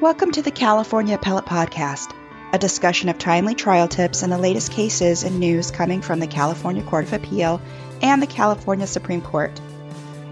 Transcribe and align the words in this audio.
Welcome 0.00 0.30
to 0.32 0.42
the 0.42 0.50
California 0.50 1.14
Appellate 1.14 1.46
Podcast, 1.46 2.14
a 2.52 2.58
discussion 2.58 3.08
of 3.08 3.16
timely 3.16 3.54
trial 3.54 3.88
tips 3.88 4.22
and 4.22 4.30
the 4.30 4.36
latest 4.36 4.70
cases 4.70 5.22
and 5.22 5.40
news 5.40 5.70
coming 5.70 6.02
from 6.02 6.20
the 6.20 6.26
California 6.26 6.82
Court 6.82 7.06
of 7.06 7.14
Appeal 7.14 7.62
and 8.02 8.20
the 8.20 8.26
California 8.26 8.86
Supreme 8.86 9.22
Court. 9.22 9.58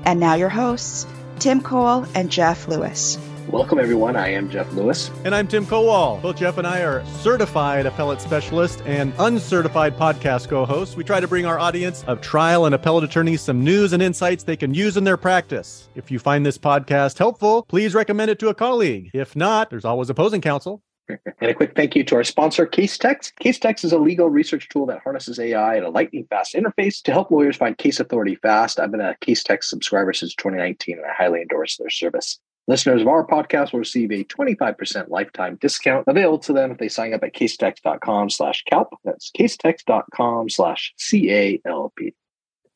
And 0.05 0.21
now 0.21 0.35
your 0.35 0.51
hosts, 0.51 1.07
Tim 1.39 1.63
Kowal 1.63 2.07
and 2.15 2.31
Jeff 2.31 2.69
Lewis. 2.69 3.17
Welcome, 3.49 3.79
everyone. 3.79 4.17
I 4.17 4.29
am 4.29 4.49
Jeff 4.49 4.73
Lewis. 4.73 5.11
And 5.25 5.35
I'm 5.35 5.47
Tim 5.47 5.67
Kowal. 5.67 6.21
Both 6.23 6.39
Jeff 6.39 6.57
and 6.57 6.67
I 6.67 6.81
are 6.81 7.05
certified 7.21 7.85
appellate 7.85 8.21
specialists 8.21 8.81
and 8.87 9.13
uncertified 9.19 9.97
podcast 9.97 10.49
co 10.49 10.65
hosts. 10.65 10.97
We 10.97 11.05
try 11.05 11.21
to 11.21 11.29
bring 11.29 11.45
our 11.45 11.59
audience 11.59 12.05
of 12.05 12.23
trial 12.23 12.65
and 12.65 12.75
appellate 12.75 13.05
attorneys 13.05 13.43
some 13.43 13.63
news 13.63 13.93
and 13.93 14.03
insights 14.03 14.45
they 14.45 14.57
can 14.57 14.73
use 14.73 14.97
in 14.97 15.05
their 15.05 15.19
practice. 15.19 15.89
If 15.95 16.11
you 16.11 16.19
find 16.19 16.45
this 16.45 16.57
podcast 16.57 17.19
helpful, 17.19 17.65
please 17.65 17.95
recommend 17.95 18.31
it 18.31 18.39
to 18.39 18.49
a 18.49 18.55
colleague. 18.55 19.11
If 19.13 19.37
not, 19.37 19.69
there's 19.69 19.85
always 19.85 20.09
opposing 20.09 20.41
counsel. 20.41 20.83
And 21.09 21.51
a 21.51 21.55
quick 21.55 21.77
thank 21.77 21.95
you 21.95 22.03
to 22.05 22.15
our 22.17 22.25
sponsor, 22.25 22.67
CaseText. 22.67 23.35
CaseText 23.39 23.85
is 23.85 23.93
a 23.93 23.99
legal 23.99 24.31
research 24.31 24.71
tool 24.71 24.87
that 24.87 25.01
harnesses 25.05 25.39
AI 25.39 25.77
and 25.77 25.85
a 25.85 25.91
lightning 25.91 26.27
fast 26.31 26.55
interface 26.55 27.03
to 27.03 27.13
help 27.13 27.31
lawyers 27.31 27.57
find 27.57 27.77
case 27.77 28.01
authority 28.01 28.37
fast. 28.37 28.81
I've 28.81 28.91
been 28.91 29.03
a 29.03 29.15
CaseText 29.21 29.65
subscriber 29.65 30.15
since 30.15 30.35
2019 30.35 30.97
and 30.97 31.07
I 31.07 31.13
highly 31.13 31.43
endorse 31.43 31.77
their 31.77 31.91
service. 31.91 32.41
Listeners 32.67 33.03
of 33.03 33.09
our 33.09 33.27
podcast 33.27 33.73
will 33.73 33.81
receive 33.81 34.11
a 34.11 34.25
25% 34.25 35.11
lifetime 35.11 35.59
discount 35.61 36.05
available 36.07 36.39
to 36.39 36.53
them 36.55 36.71
if 36.71 36.79
they 36.79 36.89
sign 36.89 37.13
up 37.13 37.23
at 37.23 37.35
casetext.com 37.35 38.31
slash 38.31 38.65
CALP. 38.71 38.89
That's 39.05 39.31
casetext.com 39.39 40.49
slash 40.49 40.95
C-A-L-P. 40.97 42.15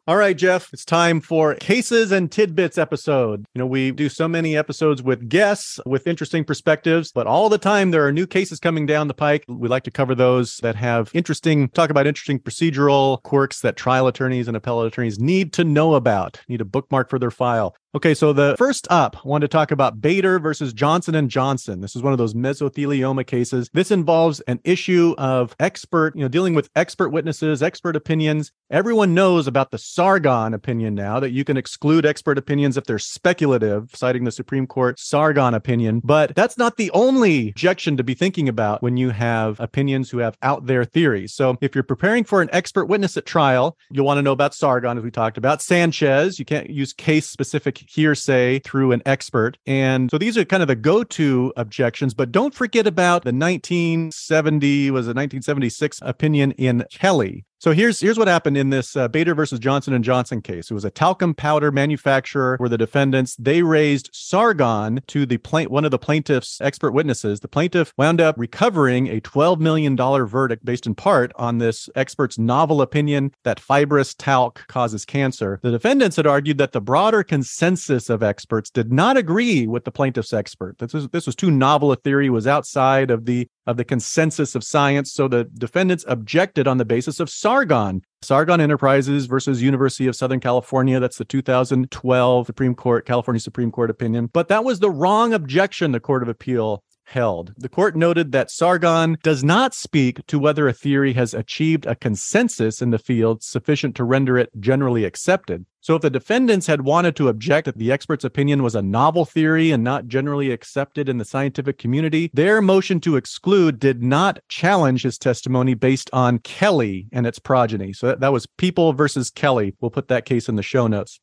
All 0.08 0.16
right, 0.16 0.36
Jeff, 0.36 0.72
it's 0.72 0.86
time 0.86 1.20
for 1.20 1.54
Cases 1.56 2.12
and 2.12 2.32
Tidbits 2.32 2.78
episode. 2.78 3.44
You 3.54 3.58
know, 3.58 3.66
we 3.66 3.90
do 3.90 4.08
so 4.08 4.26
many 4.26 4.56
episodes 4.56 5.02
with 5.02 5.28
guests 5.28 5.78
with 5.84 6.06
interesting 6.06 6.44
perspectives, 6.44 7.12
but 7.12 7.26
all 7.26 7.50
the 7.50 7.58
time 7.58 7.90
there 7.90 8.06
are 8.06 8.12
new 8.12 8.26
cases 8.26 8.58
coming 8.58 8.86
down 8.86 9.08
the 9.08 9.12
pike. 9.12 9.44
We 9.48 9.68
like 9.68 9.82
to 9.82 9.90
cover 9.90 10.14
those 10.14 10.56
that 10.62 10.76
have 10.76 11.10
interesting, 11.12 11.68
talk 11.68 11.90
about 11.90 12.06
interesting 12.06 12.40
procedural 12.40 13.22
quirks 13.22 13.60
that 13.60 13.76
trial 13.76 14.06
attorneys 14.06 14.48
and 14.48 14.56
appellate 14.56 14.86
attorneys 14.86 15.18
need 15.18 15.52
to 15.52 15.64
know 15.64 15.94
about, 15.94 16.40
need 16.48 16.62
a 16.62 16.64
bookmark 16.64 17.10
for 17.10 17.18
their 17.18 17.30
file. 17.30 17.76
Okay, 17.94 18.12
so 18.12 18.34
the 18.34 18.54
first 18.58 18.86
up, 18.90 19.16
I 19.16 19.26
want 19.26 19.40
to 19.40 19.48
talk 19.48 19.70
about 19.70 19.98
Bader 19.98 20.38
versus 20.38 20.74
Johnson 20.74 21.14
and 21.14 21.30
Johnson. 21.30 21.80
This 21.80 21.96
is 21.96 22.02
one 22.02 22.12
of 22.12 22.18
those 22.18 22.34
mesothelioma 22.34 23.26
cases. 23.26 23.70
This 23.72 23.90
involves 23.90 24.40
an 24.40 24.60
issue 24.62 25.14
of 25.16 25.56
expert, 25.58 26.14
you 26.14 26.20
know, 26.20 26.28
dealing 26.28 26.52
with 26.52 26.68
expert 26.76 27.08
witnesses, 27.08 27.62
expert 27.62 27.96
opinions. 27.96 28.52
Everyone 28.70 29.14
knows 29.14 29.46
about 29.46 29.70
the 29.70 29.78
Sargon 29.78 30.52
opinion 30.52 30.94
now 30.94 31.18
that 31.18 31.30
you 31.30 31.44
can 31.44 31.56
exclude 31.56 32.04
expert 32.04 32.36
opinions 32.36 32.76
if 32.76 32.84
they're 32.84 32.98
speculative, 32.98 33.88
citing 33.94 34.24
the 34.24 34.32
Supreme 34.32 34.66
Court 34.66 35.00
Sargon 35.00 35.54
opinion. 35.54 36.02
But 36.04 36.34
that's 36.34 36.58
not 36.58 36.76
the 36.76 36.90
only 36.90 37.48
objection 37.48 37.96
to 37.96 38.04
be 38.04 38.12
thinking 38.12 38.50
about 38.50 38.82
when 38.82 38.98
you 38.98 39.08
have 39.10 39.58
opinions 39.60 40.10
who 40.10 40.18
have 40.18 40.36
out 40.42 40.66
there 40.66 40.84
theories. 40.84 41.32
So 41.32 41.56
if 41.62 41.74
you're 41.74 41.84
preparing 41.84 42.24
for 42.24 42.42
an 42.42 42.50
expert 42.52 42.84
witness 42.84 43.16
at 43.16 43.24
trial, 43.24 43.78
you'll 43.90 44.04
want 44.04 44.18
to 44.18 44.22
know 44.22 44.32
about 44.32 44.52
Sargon, 44.52 44.98
as 44.98 45.04
we 45.04 45.10
talked 45.10 45.38
about. 45.38 45.62
Sanchez, 45.62 46.38
you 46.38 46.44
can't 46.44 46.68
use 46.68 46.92
case 46.92 47.26
specific 47.26 47.77
hearsay 47.88 48.58
through 48.60 48.92
an 48.92 49.02
expert. 49.06 49.58
And 49.66 50.10
so 50.10 50.18
these 50.18 50.36
are 50.36 50.44
kind 50.44 50.62
of 50.62 50.68
the 50.68 50.76
go 50.76 51.04
to 51.04 51.52
objections, 51.56 52.14
but 52.14 52.32
don't 52.32 52.54
forget 52.54 52.86
about 52.86 53.24
the 53.24 53.32
1970, 53.32 54.90
was 54.90 55.06
it 55.06 55.16
1976 55.16 56.00
opinion 56.02 56.52
in 56.52 56.84
Kelly, 56.90 57.44
so 57.60 57.72
here's 57.72 58.00
here's 58.00 58.18
what 58.18 58.28
happened 58.28 58.56
in 58.56 58.70
this 58.70 58.96
uh, 58.96 59.08
Bader 59.08 59.34
versus 59.34 59.58
Johnson 59.58 59.92
and 59.92 60.04
Johnson 60.04 60.40
case. 60.40 60.70
It 60.70 60.74
was 60.74 60.84
a 60.84 60.90
talcum 60.90 61.34
powder 61.34 61.72
manufacturer 61.72 62.56
where 62.58 62.68
the 62.68 62.78
defendants 62.78 63.34
they 63.36 63.62
raised 63.62 64.10
Sargon 64.12 65.00
to 65.08 65.26
the 65.26 65.38
plaint 65.38 65.70
one 65.70 65.84
of 65.84 65.90
the 65.90 65.98
plaintiff's 65.98 66.60
expert 66.60 66.92
witnesses. 66.92 67.40
The 67.40 67.48
plaintiff 67.48 67.92
wound 67.96 68.20
up 68.20 68.36
recovering 68.38 69.08
a 69.08 69.20
12 69.20 69.60
million 69.60 69.96
dollar 69.96 70.24
verdict 70.24 70.64
based 70.64 70.86
in 70.86 70.94
part 70.94 71.32
on 71.36 71.58
this 71.58 71.88
expert's 71.96 72.38
novel 72.38 72.80
opinion 72.80 73.32
that 73.42 73.58
fibrous 73.58 74.14
talc 74.14 74.64
causes 74.68 75.04
cancer. 75.04 75.58
The 75.62 75.72
defendants 75.72 76.16
had 76.16 76.26
argued 76.26 76.58
that 76.58 76.72
the 76.72 76.80
broader 76.80 77.24
consensus 77.24 78.08
of 78.08 78.22
experts 78.22 78.70
did 78.70 78.92
not 78.92 79.16
agree 79.16 79.66
with 79.66 79.84
the 79.84 79.92
plaintiff's 79.92 80.32
expert. 80.32 80.78
This 80.78 80.92
was 80.92 81.08
this 81.08 81.26
was 81.26 81.34
too 81.34 81.50
novel 81.50 81.90
a 81.90 81.96
theory 81.96 82.30
was 82.30 82.46
outside 82.46 83.10
of 83.10 83.24
the 83.24 83.48
of 83.68 83.76
the 83.76 83.84
consensus 83.84 84.54
of 84.54 84.64
science. 84.64 85.12
So 85.12 85.28
the 85.28 85.44
defendants 85.44 86.02
objected 86.08 86.66
on 86.66 86.78
the 86.78 86.86
basis 86.86 87.20
of 87.20 87.28
Sargon. 87.28 88.00
Sargon 88.22 88.62
Enterprises 88.62 89.26
versus 89.26 89.62
University 89.62 90.06
of 90.06 90.16
Southern 90.16 90.40
California. 90.40 90.98
That's 90.98 91.18
the 91.18 91.26
2012 91.26 92.46
Supreme 92.46 92.74
Court, 92.74 93.04
California 93.04 93.38
Supreme 93.38 93.70
Court 93.70 93.90
opinion. 93.90 94.30
But 94.32 94.48
that 94.48 94.64
was 94.64 94.80
the 94.80 94.90
wrong 94.90 95.34
objection 95.34 95.92
the 95.92 96.00
Court 96.00 96.22
of 96.22 96.30
Appeal 96.30 96.82
held. 97.08 97.54
The 97.56 97.68
court 97.68 97.96
noted 97.96 98.32
that 98.32 98.50
Sargon 98.50 99.16
does 99.22 99.42
not 99.42 99.74
speak 99.74 100.24
to 100.26 100.38
whether 100.38 100.68
a 100.68 100.72
theory 100.72 101.14
has 101.14 101.34
achieved 101.34 101.86
a 101.86 101.94
consensus 101.94 102.82
in 102.82 102.90
the 102.90 102.98
field 102.98 103.42
sufficient 103.42 103.96
to 103.96 104.04
render 104.04 104.36
it 104.36 104.50
generally 104.60 105.04
accepted. 105.04 105.64
So, 105.80 105.94
if 105.94 106.02
the 106.02 106.10
defendants 106.10 106.66
had 106.66 106.82
wanted 106.82 107.16
to 107.16 107.28
object 107.28 107.64
that 107.64 107.78
the 107.78 107.92
expert's 107.92 108.24
opinion 108.24 108.62
was 108.62 108.74
a 108.74 108.82
novel 108.82 109.24
theory 109.24 109.70
and 109.70 109.82
not 109.82 110.06
generally 110.06 110.50
accepted 110.50 111.08
in 111.08 111.18
the 111.18 111.24
scientific 111.24 111.78
community, 111.78 112.30
their 112.34 112.60
motion 112.60 113.00
to 113.00 113.16
exclude 113.16 113.78
did 113.78 114.02
not 114.02 114.40
challenge 114.48 115.02
his 115.04 115.16
testimony 115.16 115.74
based 115.74 116.10
on 116.12 116.40
Kelly 116.40 117.06
and 117.12 117.26
its 117.26 117.38
progeny. 117.38 117.92
So, 117.92 118.08
that, 118.08 118.20
that 118.20 118.32
was 118.32 118.46
People 118.58 118.92
versus 118.92 119.30
Kelly. 119.30 119.74
We'll 119.80 119.90
put 119.90 120.08
that 120.08 120.26
case 120.26 120.48
in 120.48 120.56
the 120.56 120.62
show 120.62 120.88
notes. 120.88 121.20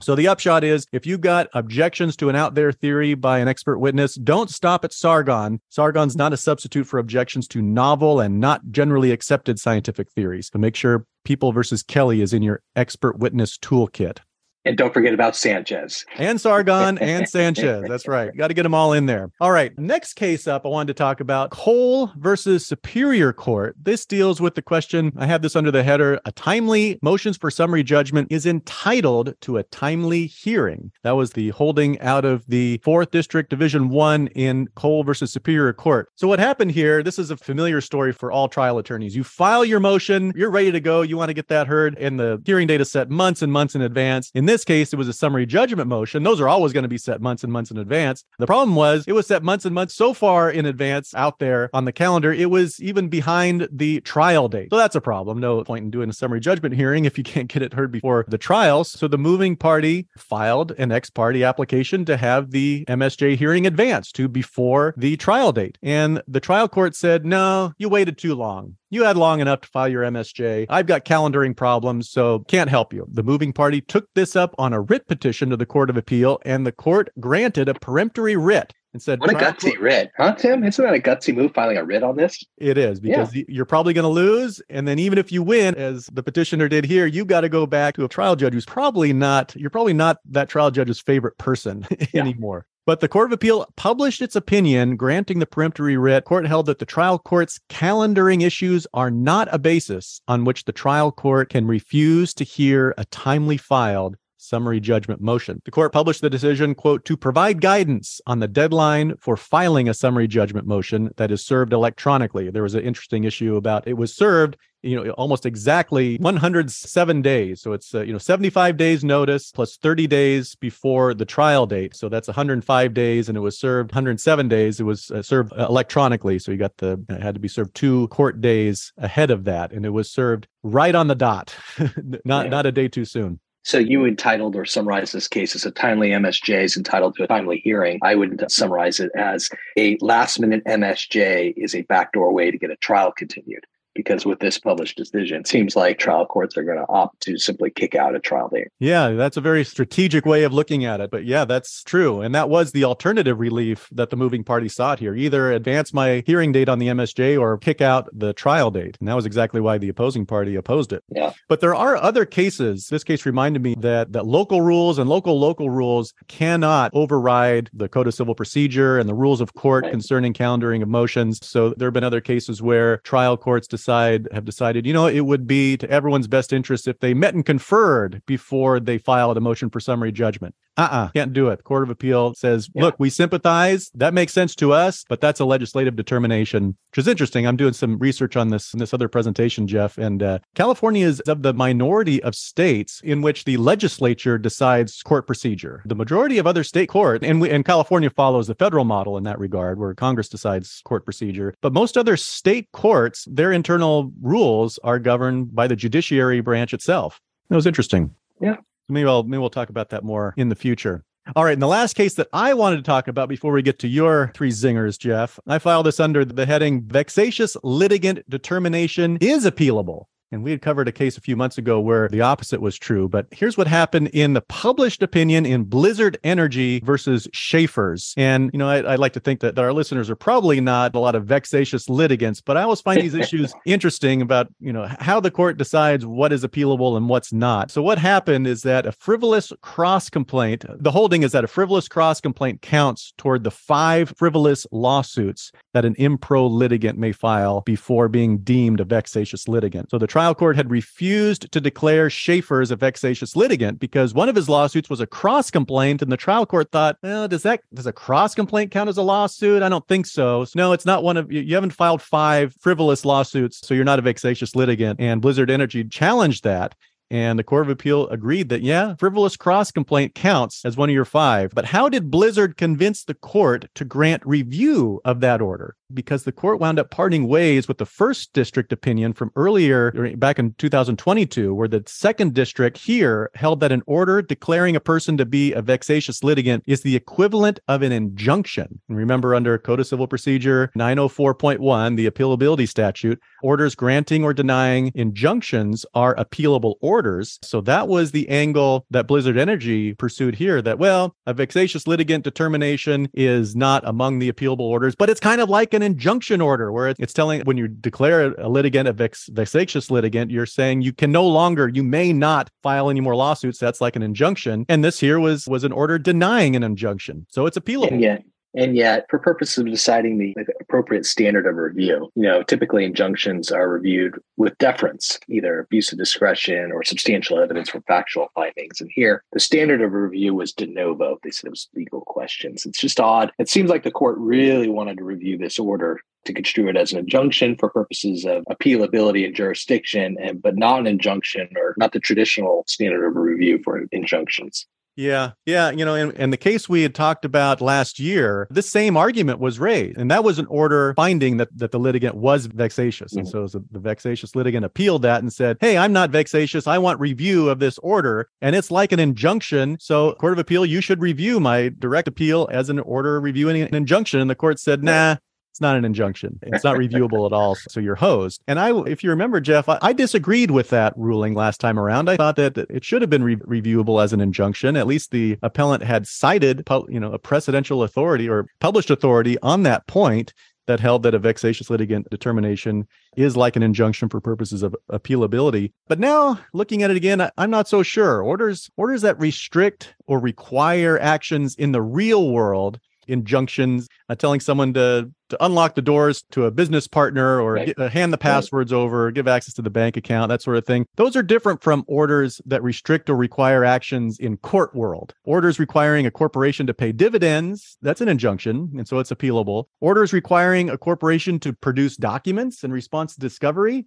So 0.00 0.14
the 0.14 0.28
upshot 0.28 0.64
is 0.64 0.86
if 0.92 1.06
you've 1.06 1.20
got 1.20 1.48
objections 1.54 2.16
to 2.16 2.28
an 2.28 2.36
out 2.36 2.54
there 2.54 2.72
theory 2.72 3.14
by 3.14 3.38
an 3.38 3.48
expert 3.48 3.78
witness, 3.78 4.14
don't 4.14 4.50
stop 4.50 4.84
at 4.84 4.92
Sargon. 4.92 5.60
Sargon's 5.68 6.16
not 6.16 6.32
a 6.32 6.36
substitute 6.36 6.86
for 6.86 6.98
objections 6.98 7.48
to 7.48 7.62
novel 7.62 8.20
and 8.20 8.40
not 8.40 8.70
generally 8.70 9.10
accepted 9.10 9.58
scientific 9.58 10.10
theories. 10.10 10.50
So 10.52 10.58
make 10.58 10.76
sure 10.76 11.06
People 11.26 11.50
versus 11.50 11.82
Kelly 11.82 12.20
is 12.20 12.32
in 12.32 12.42
your 12.42 12.62
expert 12.76 13.18
witness 13.18 13.58
toolkit. 13.58 14.18
And 14.66 14.76
don't 14.76 14.92
forget 14.92 15.14
about 15.14 15.36
Sanchez. 15.36 16.04
And 16.18 16.40
Sargon 16.40 16.98
and 17.00 17.28
Sanchez. 17.28 17.84
That's 17.88 18.08
right. 18.08 18.36
Got 18.36 18.48
to 18.48 18.54
get 18.54 18.64
them 18.64 18.74
all 18.74 18.92
in 18.92 19.06
there. 19.06 19.30
All 19.40 19.52
right. 19.52 19.76
Next 19.78 20.14
case 20.14 20.48
up, 20.48 20.66
I 20.66 20.68
wanted 20.68 20.88
to 20.88 20.94
talk 20.94 21.20
about 21.20 21.50
Cole 21.50 22.10
versus 22.16 22.66
Superior 22.66 23.32
Court. 23.32 23.76
This 23.80 24.04
deals 24.04 24.40
with 24.40 24.56
the 24.56 24.62
question 24.62 25.12
I 25.16 25.26
have 25.26 25.42
this 25.42 25.54
under 25.54 25.70
the 25.70 25.84
header 25.84 26.20
a 26.24 26.32
timely 26.32 26.98
motions 27.00 27.36
for 27.36 27.48
summary 27.48 27.84
judgment 27.84 28.26
is 28.30 28.44
entitled 28.44 29.34
to 29.42 29.56
a 29.56 29.62
timely 29.62 30.26
hearing. 30.26 30.90
That 31.04 31.12
was 31.12 31.30
the 31.30 31.50
holding 31.50 32.00
out 32.00 32.24
of 32.24 32.44
the 32.48 32.80
4th 32.84 33.12
District 33.12 33.48
Division 33.48 33.88
1 33.88 34.26
in 34.28 34.66
Cole 34.74 35.04
versus 35.04 35.32
Superior 35.32 35.72
Court. 35.72 36.08
So, 36.16 36.26
what 36.26 36.40
happened 36.40 36.72
here, 36.72 37.04
this 37.04 37.20
is 37.20 37.30
a 37.30 37.36
familiar 37.36 37.80
story 37.80 38.12
for 38.12 38.32
all 38.32 38.48
trial 38.48 38.78
attorneys. 38.78 39.14
You 39.14 39.22
file 39.22 39.64
your 39.64 39.78
motion, 39.78 40.32
you're 40.34 40.50
ready 40.50 40.72
to 40.72 40.80
go, 40.80 41.02
you 41.02 41.16
want 41.16 41.28
to 41.28 41.34
get 41.34 41.46
that 41.48 41.68
heard, 41.68 41.96
and 41.98 42.18
the 42.18 42.42
hearing 42.44 42.66
date 42.66 42.80
is 42.80 42.90
set 42.90 43.10
months 43.10 43.42
and 43.42 43.52
months 43.52 43.76
in 43.76 43.82
advance. 43.82 44.32
In 44.34 44.46
this 44.46 44.55
this 44.56 44.64
case, 44.64 44.94
it 44.94 44.96
was 44.96 45.06
a 45.06 45.12
summary 45.12 45.44
judgment 45.44 45.86
motion. 45.86 46.22
Those 46.22 46.40
are 46.40 46.48
always 46.48 46.72
going 46.72 46.84
to 46.84 46.88
be 46.88 46.96
set 46.96 47.20
months 47.20 47.44
and 47.44 47.52
months 47.52 47.70
in 47.70 47.76
advance. 47.76 48.24
The 48.38 48.46
problem 48.46 48.74
was 48.74 49.04
it 49.06 49.12
was 49.12 49.26
set 49.26 49.42
months 49.42 49.66
and 49.66 49.74
months 49.74 49.94
so 49.94 50.14
far 50.14 50.50
in 50.50 50.64
advance 50.64 51.14
out 51.14 51.40
there 51.40 51.68
on 51.74 51.84
the 51.84 51.92
calendar, 51.92 52.32
it 52.32 52.48
was 52.48 52.80
even 52.80 53.08
behind 53.08 53.68
the 53.70 54.00
trial 54.00 54.48
date. 54.48 54.68
So 54.70 54.78
that's 54.78 54.96
a 54.96 55.00
problem. 55.02 55.40
No 55.40 55.62
point 55.62 55.84
in 55.84 55.90
doing 55.90 56.08
a 56.08 56.14
summary 56.14 56.40
judgment 56.40 56.74
hearing 56.74 57.04
if 57.04 57.18
you 57.18 57.24
can't 57.24 57.48
get 57.48 57.60
it 57.60 57.74
heard 57.74 57.92
before 57.92 58.24
the 58.28 58.38
trials. 58.38 58.90
So 58.90 59.08
the 59.08 59.18
moving 59.18 59.56
party 59.56 60.08
filed 60.16 60.72
an 60.78 60.90
ex 60.90 61.10
parte 61.10 61.44
application 61.44 62.06
to 62.06 62.16
have 62.16 62.50
the 62.50 62.86
MSJ 62.88 63.36
hearing 63.36 63.66
advanced 63.66 64.16
to 64.16 64.26
before 64.26 64.94
the 64.96 65.18
trial 65.18 65.52
date. 65.52 65.76
And 65.82 66.22
the 66.26 66.40
trial 66.40 66.66
court 66.66 66.96
said, 66.96 67.26
no, 67.26 67.74
you 67.76 67.90
waited 67.90 68.16
too 68.16 68.34
long. 68.34 68.76
You 68.90 69.02
had 69.02 69.16
long 69.16 69.40
enough 69.40 69.62
to 69.62 69.68
file 69.68 69.88
your 69.88 70.04
MSJ. 70.04 70.66
I've 70.68 70.86
got 70.86 71.04
calendaring 71.04 71.56
problems, 71.56 72.08
so 72.08 72.40
can't 72.40 72.70
help 72.70 72.92
you. 72.92 73.06
The 73.10 73.24
moving 73.24 73.52
party 73.52 73.80
took 73.80 74.08
this 74.14 74.36
up 74.36 74.54
on 74.58 74.72
a 74.72 74.80
writ 74.80 75.08
petition 75.08 75.50
to 75.50 75.56
the 75.56 75.66
Court 75.66 75.90
of 75.90 75.96
Appeal, 75.96 76.38
and 76.44 76.64
the 76.64 76.72
court 76.72 77.10
granted 77.18 77.68
a 77.68 77.74
peremptory 77.74 78.36
writ 78.36 78.72
and 78.92 79.02
said, 79.02 79.20
What 79.20 79.30
a 79.30 79.34
gutsy 79.34 79.70
court- 79.70 79.80
writ, 79.80 80.10
huh, 80.16 80.34
Tim? 80.36 80.62
Isn't 80.62 80.84
that 80.84 80.94
a 80.94 81.00
gutsy 81.00 81.34
move 81.34 81.52
filing 81.52 81.76
a 81.76 81.84
writ 81.84 82.04
on 82.04 82.16
this? 82.16 82.44
It 82.58 82.78
is 82.78 83.00
because 83.00 83.34
yeah. 83.34 83.42
you're 83.48 83.64
probably 83.64 83.92
going 83.92 84.04
to 84.04 84.08
lose. 84.08 84.62
And 84.70 84.86
then 84.86 84.98
even 84.98 85.18
if 85.18 85.32
you 85.32 85.42
win, 85.42 85.74
as 85.74 86.06
the 86.06 86.22
petitioner 86.22 86.68
did 86.68 86.84
here, 86.84 87.06
you've 87.06 87.26
got 87.26 87.40
to 87.42 87.48
go 87.48 87.66
back 87.66 87.94
to 87.96 88.04
a 88.04 88.08
trial 88.08 88.36
judge 88.36 88.54
who's 88.54 88.64
probably 88.64 89.12
not, 89.12 89.54
you're 89.56 89.68
probably 89.68 89.94
not 89.94 90.18
that 90.30 90.48
trial 90.48 90.70
judge's 90.70 91.00
favorite 91.00 91.36
person 91.38 91.86
yeah. 92.12 92.20
anymore. 92.20 92.66
But 92.86 93.00
the 93.00 93.08
Court 93.08 93.26
of 93.26 93.32
Appeal 93.32 93.66
published 93.74 94.22
its 94.22 94.36
opinion 94.36 94.94
granting 94.94 95.40
the 95.40 95.46
peremptory 95.46 95.96
writ. 95.96 96.24
Court 96.24 96.46
held 96.46 96.66
that 96.66 96.78
the 96.78 96.86
trial 96.86 97.18
court's 97.18 97.58
calendaring 97.68 98.42
issues 98.42 98.86
are 98.94 99.10
not 99.10 99.48
a 99.50 99.58
basis 99.58 100.20
on 100.28 100.44
which 100.44 100.66
the 100.66 100.72
trial 100.72 101.10
court 101.10 101.48
can 101.48 101.66
refuse 101.66 102.32
to 102.34 102.44
hear 102.44 102.94
a 102.96 103.04
timely 103.06 103.56
filed 103.56 104.16
summary 104.46 104.80
judgment 104.80 105.20
motion. 105.20 105.60
The 105.64 105.70
court 105.70 105.92
published 105.92 106.20
the 106.20 106.30
decision, 106.30 106.74
quote, 106.74 107.04
to 107.06 107.16
provide 107.16 107.60
guidance 107.60 108.20
on 108.26 108.40
the 108.40 108.48
deadline 108.48 109.14
for 109.18 109.36
filing 109.36 109.88
a 109.88 109.94
summary 109.94 110.28
judgment 110.28 110.66
motion 110.66 111.10
that 111.16 111.30
is 111.30 111.44
served 111.44 111.72
electronically. 111.72 112.50
There 112.50 112.62
was 112.62 112.74
an 112.74 112.82
interesting 112.82 113.24
issue 113.24 113.56
about 113.56 113.86
it 113.86 113.94
was 113.94 114.14
served 114.14 114.56
you 114.86 114.96
know 114.96 115.10
almost 115.12 115.44
exactly 115.44 116.16
107 116.18 117.22
days 117.22 117.60
so 117.60 117.72
it's 117.72 117.94
uh, 117.94 118.02
you 118.02 118.12
know 118.12 118.18
75 118.18 118.76
days 118.76 119.04
notice 119.04 119.50
plus 119.50 119.76
30 119.76 120.06
days 120.06 120.54
before 120.56 121.12
the 121.12 121.24
trial 121.24 121.66
date 121.66 121.94
so 121.96 122.08
that's 122.08 122.28
105 122.28 122.94
days 122.94 123.28
and 123.28 123.36
it 123.36 123.40
was 123.40 123.58
served 123.58 123.90
107 123.90 124.48
days 124.48 124.80
it 124.80 124.84
was 124.84 125.10
uh, 125.10 125.22
served 125.22 125.52
electronically 125.58 126.38
so 126.38 126.52
you 126.52 126.58
got 126.58 126.76
the 126.78 127.02
it 127.08 127.22
had 127.22 127.34
to 127.34 127.40
be 127.40 127.48
served 127.48 127.74
two 127.74 128.08
court 128.08 128.40
days 128.40 128.92
ahead 128.98 129.30
of 129.30 129.44
that 129.44 129.72
and 129.72 129.84
it 129.84 129.90
was 129.90 130.10
served 130.10 130.46
right 130.62 130.94
on 130.94 131.08
the 131.08 131.14
dot 131.14 131.54
not 132.24 132.46
yeah. 132.46 132.50
not 132.50 132.66
a 132.66 132.72
day 132.72 132.88
too 132.88 133.04
soon 133.04 133.40
so 133.66 133.78
you 133.78 134.04
entitled 134.04 134.54
or 134.54 134.64
summarize 134.64 135.10
this 135.10 135.26
case 135.26 135.56
as 135.56 135.66
a 135.66 135.72
timely 135.72 136.10
MSJ 136.10 136.62
is 136.62 136.76
entitled 136.76 137.16
to 137.16 137.24
a 137.24 137.26
timely 137.26 137.60
hearing. 137.64 137.98
I 138.00 138.14
would 138.14 138.44
summarize 138.48 139.00
it 139.00 139.10
as 139.16 139.50
a 139.76 139.98
last 140.00 140.38
minute 140.38 140.64
MSJ 140.66 141.52
is 141.56 141.74
a 141.74 141.82
backdoor 141.82 142.32
way 142.32 142.52
to 142.52 142.58
get 142.58 142.70
a 142.70 142.76
trial 142.76 143.10
continued 143.10 143.66
because 143.96 144.26
with 144.26 144.40
this 144.40 144.58
published 144.58 144.96
decision, 144.96 145.40
it 145.40 145.48
seems 145.48 145.74
like 145.74 145.98
trial 145.98 146.26
courts 146.26 146.56
are 146.56 146.62
going 146.62 146.78
to 146.78 146.88
opt 146.88 147.20
to 147.22 147.38
simply 147.38 147.70
kick 147.70 147.94
out 147.94 148.14
a 148.14 148.20
trial 148.20 148.48
date. 148.48 148.68
Yeah, 148.78 149.10
that's 149.10 149.36
a 149.36 149.40
very 149.40 149.64
strategic 149.64 150.26
way 150.26 150.44
of 150.44 150.52
looking 150.52 150.84
at 150.84 151.00
it. 151.00 151.10
But 151.10 151.24
yeah, 151.24 151.44
that's 151.44 151.82
true. 151.82 152.20
And 152.20 152.34
that 152.34 152.48
was 152.48 152.72
the 152.72 152.84
alternative 152.84 153.40
relief 153.40 153.88
that 153.92 154.10
the 154.10 154.16
moving 154.16 154.44
party 154.44 154.68
sought 154.68 154.98
here 154.98 155.14
either 155.14 155.50
advance 155.50 155.92
my 155.92 156.22
hearing 156.26 156.52
date 156.52 156.68
on 156.68 156.78
the 156.78 156.88
MSJ 156.88 157.40
or 157.40 157.56
kick 157.58 157.80
out 157.80 158.08
the 158.12 158.32
trial 158.32 158.70
date. 158.70 158.96
And 159.00 159.08
that 159.08 159.14
was 159.14 159.26
exactly 159.26 159.60
why 159.60 159.78
the 159.78 159.88
opposing 159.88 160.26
party 160.26 160.54
opposed 160.54 160.92
it. 160.92 161.02
Yeah. 161.08 161.32
But 161.48 161.60
there 161.60 161.74
are 161.74 161.96
other 161.96 162.24
cases. 162.24 162.88
This 162.90 163.04
case 163.04 163.24
reminded 163.24 163.62
me 163.62 163.74
that, 163.80 164.12
that 164.12 164.26
local 164.26 164.60
rules 164.60 164.98
and 164.98 165.08
local 165.08 165.40
local 165.40 165.70
rules 165.70 166.12
cannot 166.28 166.90
override 166.94 167.70
the 167.72 167.88
Code 167.88 168.06
of 168.06 168.14
Civil 168.14 168.34
Procedure 168.34 168.98
and 168.98 169.08
the 169.08 169.14
rules 169.14 169.40
of 169.40 169.54
court 169.54 169.84
right. 169.84 169.92
concerning 169.92 170.34
calendaring 170.34 170.82
of 170.82 170.88
motions. 170.88 171.38
So 171.42 171.74
there 171.76 171.86
have 171.86 171.94
been 171.94 172.04
other 172.04 172.20
cases 172.20 172.60
where 172.60 172.98
trial 172.98 173.36
courts 173.36 173.66
decide 173.66 173.85
side 173.86 174.28
have 174.32 174.44
decided, 174.44 174.84
you 174.84 174.92
know, 174.92 175.06
it 175.06 175.20
would 175.20 175.46
be 175.46 175.78
to 175.78 175.88
everyone's 175.88 176.28
best 176.28 176.52
interest 176.52 176.86
if 176.86 176.98
they 176.98 177.14
met 177.14 177.34
and 177.34 177.46
conferred 177.46 178.22
before 178.26 178.78
they 178.80 178.98
filed 178.98 179.38
a 179.38 179.40
motion 179.40 179.70
for 179.70 179.80
summary 179.80 180.12
judgment. 180.12 180.54
Uh-uh. 180.76 181.08
Can't 181.14 181.32
do 181.32 181.48
it. 181.48 181.64
Court 181.64 181.84
of 181.84 181.90
appeal 181.90 182.34
says 182.34 182.68
yeah. 182.74 182.82
look 182.82 182.96
we 182.98 183.08
sympathize. 183.08 183.90
That 183.94 184.12
makes 184.12 184.32
sense 184.32 184.54
to 184.56 184.72
us 184.72 185.04
but 185.08 185.20
that's 185.20 185.40
a 185.40 185.44
legislative 185.44 185.96
determination 185.96 186.76
which 186.90 186.98
is 186.98 187.08
interesting. 187.08 187.46
I'm 187.46 187.56
doing 187.56 187.72
some 187.72 187.98
research 187.98 188.36
on 188.36 188.48
this 188.48 188.74
in 188.74 188.78
this 188.78 188.92
other 188.92 189.08
presentation 189.08 189.66
jeff 189.66 189.96
and 189.96 190.22
uh, 190.22 190.38
california 190.54 191.06
is 191.06 191.20
of 191.20 191.42
the 191.42 191.54
minority 191.54 192.22
of 192.22 192.34
states 192.34 193.00
in 193.02 193.22
which 193.22 193.44
the 193.44 193.56
legislature 193.56 194.36
decides 194.36 195.02
court 195.02 195.26
procedure. 195.26 195.82
The 195.86 195.94
majority 195.94 196.38
of 196.38 196.46
other 196.46 196.64
state 196.64 196.88
court 196.88 197.24
and, 197.24 197.40
we, 197.40 197.50
and 197.50 197.64
california 197.64 198.10
follows 198.10 198.46
the 198.46 198.54
federal 198.54 198.84
model 198.84 199.16
in 199.16 199.24
that 199.24 199.38
regard 199.38 199.78
where 199.78 199.94
congress 199.94 200.28
decides 200.28 200.82
court 200.84 201.04
procedure 201.04 201.54
but 201.62 201.72
most 201.72 201.96
other 201.96 202.16
state 202.16 202.70
courts 202.72 203.26
their 203.30 203.52
internal 203.52 203.75
rules 204.20 204.78
are 204.84 204.98
governed 204.98 205.54
by 205.54 205.66
the 205.66 205.76
judiciary 205.76 206.40
branch 206.40 206.74
itself 206.74 207.20
that 207.48 207.56
was 207.56 207.66
interesting 207.66 208.14
yeah 208.40 208.56
Maybe 208.88 209.08
I'll 209.08 209.22
maybe 209.22 209.38
we'll 209.38 209.50
talk 209.50 209.68
about 209.68 209.90
that 209.90 210.04
more 210.04 210.34
in 210.36 210.48
the 210.48 210.54
future. 210.54 211.04
All 211.34 211.44
right. 211.44 211.54
And 211.54 211.62
the 211.62 211.66
last 211.66 211.94
case 211.94 212.14
that 212.14 212.28
I 212.32 212.54
wanted 212.54 212.76
to 212.76 212.82
talk 212.82 213.08
about 213.08 213.28
before 213.28 213.50
we 213.52 213.60
get 213.60 213.80
to 213.80 213.88
your 213.88 214.30
three 214.34 214.52
zingers, 214.52 214.96
Jeff, 214.96 215.40
I 215.48 215.58
filed 215.58 215.86
this 215.86 215.98
under 215.98 216.24
the 216.24 216.46
heading 216.46 216.84
Vexatious 216.86 217.56
Litigant 217.64 218.28
Determination 218.30 219.18
is 219.20 219.44
Appealable. 219.44 220.04
And 220.32 220.42
we 220.42 220.50
had 220.50 220.60
covered 220.60 220.88
a 220.88 220.92
case 220.92 221.16
a 221.16 221.20
few 221.20 221.36
months 221.36 221.56
ago 221.56 221.78
where 221.80 222.08
the 222.08 222.20
opposite 222.20 222.60
was 222.60 222.76
true. 222.76 223.08
But 223.08 223.26
here's 223.30 223.56
what 223.56 223.68
happened 223.68 224.08
in 224.08 224.32
the 224.32 224.40
published 224.40 225.02
opinion 225.02 225.46
in 225.46 225.64
Blizzard 225.64 226.18
Energy 226.24 226.80
versus 226.84 227.28
Schaefer's. 227.32 228.12
And, 228.16 228.50
you 228.52 228.58
know, 228.58 228.68
I, 228.68 228.82
would 228.82 228.98
like 228.98 229.12
to 229.12 229.20
think 229.20 229.40
that 229.40 229.58
our 229.58 229.72
listeners 229.72 230.10
are 230.10 230.16
probably 230.16 230.60
not 230.60 230.94
a 230.94 230.98
lot 230.98 231.14
of 231.14 231.26
vexatious 231.26 231.88
litigants, 231.88 232.40
but 232.40 232.56
I 232.56 232.62
always 232.62 232.80
find 232.80 233.00
these 233.00 233.14
issues 233.14 233.54
interesting 233.66 234.20
about, 234.20 234.48
you 234.58 234.72
know, 234.72 234.88
how 234.98 235.20
the 235.20 235.30
court 235.30 235.58
decides 235.58 236.04
what 236.04 236.32
is 236.32 236.42
appealable 236.42 236.96
and 236.96 237.08
what's 237.08 237.32
not. 237.32 237.70
So 237.70 237.80
what 237.80 237.98
happened 237.98 238.46
is 238.46 238.62
that 238.62 238.86
a 238.86 238.92
frivolous 238.92 239.52
cross 239.62 240.10
complaint, 240.10 240.64
the 240.68 240.90
holding 240.90 241.22
is 241.22 241.32
that 241.32 241.44
a 241.44 241.48
frivolous 241.48 241.86
cross 241.88 242.20
complaint 242.20 242.62
counts 242.62 243.12
toward 243.16 243.44
the 243.44 243.50
five 243.50 244.12
frivolous 244.16 244.66
lawsuits 244.72 245.52
that 245.72 245.84
an 245.84 245.94
impro 245.96 246.50
litigant 246.50 246.98
may 246.98 247.12
file 247.12 247.60
before 247.60 248.08
being 248.08 248.38
deemed 248.38 248.80
a 248.80 248.84
vexatious 248.84 249.46
litigant. 249.46 249.90
So 249.90 249.98
the 249.98 250.06
trial 250.16 250.34
court 250.34 250.56
had 250.56 250.70
refused 250.70 251.52
to 251.52 251.60
declare 251.60 252.08
Schaefer 252.08 252.62
as 252.62 252.70
a 252.70 252.76
vexatious 252.76 253.36
litigant 253.36 253.78
because 253.78 254.14
one 254.14 254.30
of 254.30 254.34
his 254.34 254.48
lawsuits 254.48 254.88
was 254.88 254.98
a 254.98 255.06
cross 255.06 255.50
complaint, 255.50 256.00
and 256.00 256.10
the 256.10 256.16
trial 256.16 256.46
court 256.46 256.72
thought, 256.72 256.96
well, 257.02 257.28
does 257.28 257.42
that 257.42 257.60
does 257.74 257.86
a 257.86 257.92
cross 257.92 258.34
complaint 258.34 258.70
count 258.70 258.88
as 258.88 258.96
a 258.96 259.02
lawsuit? 259.02 259.62
I 259.62 259.68
don't 259.68 259.86
think 259.88 260.06
so. 260.06 260.46
so 260.46 260.52
no, 260.58 260.72
it's 260.72 260.86
not 260.86 261.04
one 261.04 261.18
of 261.18 261.30
you, 261.30 261.42
you 261.42 261.54
haven't 261.54 261.74
filed 261.74 262.00
five 262.00 262.54
frivolous 262.62 263.04
lawsuits, 263.04 263.60
so 263.62 263.74
you're 263.74 263.84
not 263.84 263.98
a 263.98 264.02
vexatious 264.02 264.56
litigant. 264.56 264.98
And 265.02 265.20
Blizzard 265.20 265.50
Energy 265.50 265.84
challenged 265.84 266.44
that. 266.44 266.74
And 267.10 267.38
the 267.38 267.44
Court 267.44 267.62
of 267.62 267.68
Appeal 267.68 268.08
agreed 268.08 268.48
that, 268.48 268.62
yeah, 268.62 268.94
frivolous 268.98 269.36
cross 269.36 269.70
complaint 269.70 270.14
counts 270.14 270.64
as 270.64 270.76
one 270.76 270.88
of 270.88 270.94
your 270.94 271.04
five. 271.04 271.52
But 271.54 271.66
how 271.66 271.88
did 271.88 272.10
Blizzard 272.10 272.56
convince 272.56 273.04
the 273.04 273.14
court 273.14 273.66
to 273.74 273.84
grant 273.84 274.26
review 274.26 275.00
of 275.04 275.20
that 275.20 275.40
order? 275.40 275.76
because 275.92 276.24
the 276.24 276.32
court 276.32 276.60
wound 276.60 276.78
up 276.78 276.90
parting 276.90 277.28
ways 277.28 277.68
with 277.68 277.78
the 277.78 277.86
first 277.86 278.32
district 278.32 278.72
opinion 278.72 279.12
from 279.12 279.30
earlier 279.36 280.14
back 280.16 280.38
in 280.38 280.52
2022 280.54 281.54
where 281.54 281.68
the 281.68 281.82
second 281.86 282.34
district 282.34 282.78
here 282.78 283.30
held 283.34 283.60
that 283.60 283.72
an 283.72 283.82
order 283.86 284.20
declaring 284.20 284.74
a 284.74 284.80
person 284.80 285.16
to 285.16 285.24
be 285.24 285.52
a 285.52 285.62
vexatious 285.62 286.24
litigant 286.24 286.64
is 286.66 286.82
the 286.82 286.96
equivalent 286.96 287.60
of 287.68 287.82
an 287.82 287.92
injunction 287.92 288.80
and 288.88 288.96
remember 288.96 289.34
under 289.34 289.56
code 289.58 289.80
of 289.80 289.86
civil 289.86 290.08
procedure 290.08 290.70
904.1 290.76 291.96
the 291.96 292.10
appealability 292.10 292.68
statute 292.68 293.20
orders 293.42 293.74
granting 293.74 294.24
or 294.24 294.34
denying 294.34 294.90
injunctions 294.94 295.86
are 295.94 296.14
appealable 296.16 296.74
orders 296.80 296.95
so 297.42 297.60
that 297.60 297.88
was 297.88 298.12
the 298.12 298.28
angle 298.28 298.86
that 298.90 299.06
blizzard 299.06 299.36
energy 299.36 299.94
pursued 299.94 300.34
here 300.34 300.62
that 300.62 300.78
well 300.78 301.14
a 301.26 301.34
vexatious 301.34 301.86
litigant 301.86 302.24
determination 302.24 303.08
is 303.14 303.54
not 303.54 303.86
among 303.86 304.18
the 304.18 304.30
appealable 304.30 304.60
orders 304.60 304.94
but 304.94 305.10
it's 305.10 305.20
kind 305.20 305.40
of 305.40 305.48
like 305.48 305.74
an 305.74 305.82
injunction 305.82 306.40
order 306.40 306.72
where 306.72 306.94
it's 306.98 307.12
telling 307.12 307.40
when 307.42 307.56
you 307.56 307.68
declare 307.68 308.32
a 308.34 308.48
litigant 308.48 308.86
a 308.86 308.92
vex, 308.92 309.28
vexatious 309.32 309.90
litigant, 309.90 310.30
you're 310.30 310.46
saying 310.46 310.82
you 310.82 310.92
can 310.92 311.12
no 311.12 311.26
longer, 311.26 311.68
you 311.68 311.82
may 311.82 312.12
not 312.12 312.50
file 312.62 312.90
any 312.90 313.00
more 313.00 313.16
lawsuits. 313.16 313.58
That's 313.58 313.80
like 313.80 313.96
an 313.96 314.02
injunction. 314.02 314.64
And 314.68 314.84
this 314.84 315.00
here 315.00 315.20
was 315.20 315.46
was 315.46 315.64
an 315.64 315.72
order 315.72 315.98
denying 315.98 316.56
an 316.56 316.62
injunction. 316.62 317.26
So 317.30 317.46
it's 317.46 317.58
appealable. 317.58 318.00
Yeah. 318.00 318.18
And 318.56 318.74
yet, 318.74 319.04
for 319.10 319.18
purposes 319.18 319.58
of 319.58 319.66
deciding 319.66 320.16
the 320.16 320.34
appropriate 320.60 321.04
standard 321.04 321.46
of 321.46 321.56
review, 321.56 322.10
you 322.14 322.22
know, 322.22 322.42
typically 322.42 322.86
injunctions 322.86 323.52
are 323.52 323.68
reviewed 323.68 324.18
with 324.38 324.56
deference, 324.56 325.20
either 325.28 325.60
abuse 325.60 325.92
of 325.92 325.98
discretion 325.98 326.72
or 326.72 326.82
substantial 326.82 327.38
evidence 327.38 327.68
for 327.68 327.82
factual 327.82 328.30
findings. 328.34 328.80
And 328.80 328.90
here, 328.94 329.22
the 329.32 329.40
standard 329.40 329.82
of 329.82 329.92
review 329.92 330.34
was 330.34 330.54
de 330.54 330.66
novo. 330.66 331.18
They 331.22 331.30
said 331.30 331.48
it 331.48 331.50
was 331.50 331.68
legal 331.74 332.00
questions. 332.00 332.64
It's 332.64 332.80
just 332.80 332.98
odd. 332.98 333.30
It 333.38 333.50
seems 333.50 333.68
like 333.68 333.82
the 333.82 333.90
court 333.90 334.16
really 334.18 334.70
wanted 334.70 334.96
to 334.96 335.04
review 335.04 335.36
this 335.36 335.58
order 335.58 336.00
to 336.24 336.32
construe 336.32 336.68
it 336.68 336.76
as 336.76 336.92
an 336.92 336.98
injunction 336.98 337.56
for 337.56 337.68
purposes 337.68 338.24
of 338.24 338.42
appealability 338.50 339.26
and 339.26 339.34
jurisdiction, 339.34 340.16
and 340.20 340.40
but 340.40 340.56
not 340.56 340.80
an 340.80 340.86
injunction 340.86 341.48
or 341.56 341.74
not 341.76 341.92
the 341.92 342.00
traditional 342.00 342.64
standard 342.66 343.06
of 343.06 343.16
review 343.16 343.60
for 343.62 343.84
injunctions. 343.92 344.66
Yeah, 344.96 345.32
yeah, 345.44 345.70
you 345.70 345.84
know, 345.84 345.94
and, 345.94 346.12
and 346.14 346.32
the 346.32 346.38
case 346.38 346.70
we 346.70 346.80
had 346.80 346.94
talked 346.94 347.26
about 347.26 347.60
last 347.60 348.00
year, 348.00 348.48
this 348.50 348.68
same 348.68 348.96
argument 348.96 349.40
was 349.40 349.58
raised, 349.58 349.98
and 349.98 350.10
that 350.10 350.24
was 350.24 350.38
an 350.38 350.46
order 350.46 350.94
finding 350.94 351.36
that 351.36 351.48
that 351.58 351.70
the 351.70 351.78
litigant 351.78 352.14
was 352.14 352.46
vexatious, 352.46 353.12
and 353.12 353.26
mm. 353.26 353.30
so 353.30 353.46
the, 353.46 353.62
the 353.70 353.78
vexatious 353.78 354.34
litigant 354.34 354.64
appealed 354.64 355.02
that 355.02 355.20
and 355.20 355.30
said, 355.30 355.58
"Hey, 355.60 355.76
I'm 355.76 355.92
not 355.92 356.10
vexatious. 356.10 356.66
I 356.66 356.78
want 356.78 356.98
review 356.98 357.50
of 357.50 357.58
this 357.58 357.76
order, 357.78 358.30
and 358.40 358.56
it's 358.56 358.70
like 358.70 358.90
an 358.90 358.98
injunction. 358.98 359.76
So, 359.80 360.14
Court 360.14 360.32
of 360.32 360.38
Appeal, 360.38 360.64
you 360.64 360.80
should 360.80 361.02
review 361.02 361.40
my 361.40 361.70
direct 361.78 362.08
appeal 362.08 362.48
as 362.50 362.70
an 362.70 362.78
order 362.78 363.20
reviewing 363.20 363.60
an 363.60 363.74
injunction." 363.74 364.20
And 364.20 364.30
the 364.30 364.34
court 364.34 364.58
said, 364.58 364.82
"Nah, 364.82 365.16
it's 365.56 365.60
not 365.62 365.74
an 365.74 365.86
injunction. 365.86 366.38
It's 366.42 366.64
not 366.64 366.76
reviewable 366.76 367.24
at 367.24 367.32
all. 367.32 367.54
So 367.54 367.80
you're 367.80 367.94
hosed. 367.94 368.42
And 368.46 368.60
I, 368.60 368.78
if 368.82 369.02
you 369.02 369.08
remember, 369.08 369.40
Jeff, 369.40 369.70
I, 369.70 369.78
I, 369.80 369.94
disagreed 369.94 370.50
with 370.50 370.68
that 370.68 370.92
ruling 370.98 371.32
last 371.32 371.62
time 371.62 371.78
around. 371.78 372.10
I 372.10 372.18
thought 372.18 372.36
that 372.36 372.58
it 372.58 372.84
should 372.84 373.00
have 373.00 373.08
been 373.08 373.24
re- 373.24 373.36
reviewable 373.36 374.04
as 374.04 374.12
an 374.12 374.20
injunction. 374.20 374.76
At 374.76 374.86
least 374.86 375.12
the 375.12 375.38
appellant 375.42 375.82
had 375.82 376.06
cited, 376.06 376.62
you 376.90 377.00
know, 377.00 377.10
a 377.10 377.18
precedential 377.18 377.82
authority 377.84 378.28
or 378.28 378.48
published 378.60 378.90
authority 378.90 379.38
on 379.40 379.62
that 379.62 379.86
point 379.86 380.34
that 380.66 380.78
held 380.78 381.02
that 381.04 381.14
a 381.14 381.18
vexatious 381.18 381.70
litigant 381.70 382.10
determination 382.10 382.86
is 383.16 383.34
like 383.34 383.56
an 383.56 383.62
injunction 383.62 384.10
for 384.10 384.20
purposes 384.20 384.62
of 384.62 384.76
appealability. 384.92 385.72
But 385.88 385.98
now 385.98 386.38
looking 386.52 386.82
at 386.82 386.90
it 386.90 386.98
again, 386.98 387.22
I, 387.22 387.30
am 387.38 387.50
not 387.50 387.66
so 387.66 387.82
sure. 387.82 388.20
Orders 388.20 388.70
orders 388.76 389.00
that 389.00 389.18
restrict 389.18 389.94
or 390.06 390.18
require 390.18 390.98
actions 390.98 391.54
in 391.54 391.72
the 391.72 391.80
real 391.80 392.30
world 392.30 392.78
injunctions, 393.08 393.88
uh, 394.08 394.14
telling 394.14 394.40
someone 394.40 394.74
to 394.74 395.10
to 395.28 395.44
unlock 395.44 395.74
the 395.74 395.82
doors 395.82 396.24
to 396.30 396.44
a 396.44 396.50
business 396.50 396.86
partner 396.86 397.40
or 397.40 397.54
Right. 397.54 397.66
get, 397.66 397.78
uh, 397.78 397.88
hand 397.88 398.12
the 398.12 398.18
passwords 398.18 398.72
over, 398.72 399.10
give 399.10 399.26
access 399.26 399.54
to 399.54 399.62
the 399.62 399.70
bank 399.70 399.96
account, 399.96 400.28
that 400.28 400.42
sort 400.42 400.56
of 400.56 400.64
thing. 400.64 400.86
Those 400.96 401.16
are 401.16 401.22
different 401.22 401.62
from 401.62 401.84
orders 401.86 402.40
that 402.46 402.62
restrict 402.62 403.10
or 403.10 403.16
require 403.16 403.64
actions 403.64 404.18
in 404.18 404.36
court 404.36 404.74
world. 404.74 405.14
Orders 405.24 405.58
requiring 405.58 406.06
a 406.06 406.10
corporation 406.10 406.66
to 406.66 406.74
pay 406.74 406.92
dividends, 406.92 407.76
that's 407.82 408.00
an 408.00 408.08
injunction, 408.08 408.72
and 408.76 408.86
so 408.86 408.98
it's 408.98 409.10
appealable. 409.10 409.64
Orders 409.80 410.12
requiring 410.12 410.70
a 410.70 410.78
corporation 410.78 411.38
to 411.40 411.52
produce 411.52 411.96
documents 411.96 412.62
in 412.64 412.72
response 412.72 413.14
to 413.14 413.20
discovery, 413.20 413.86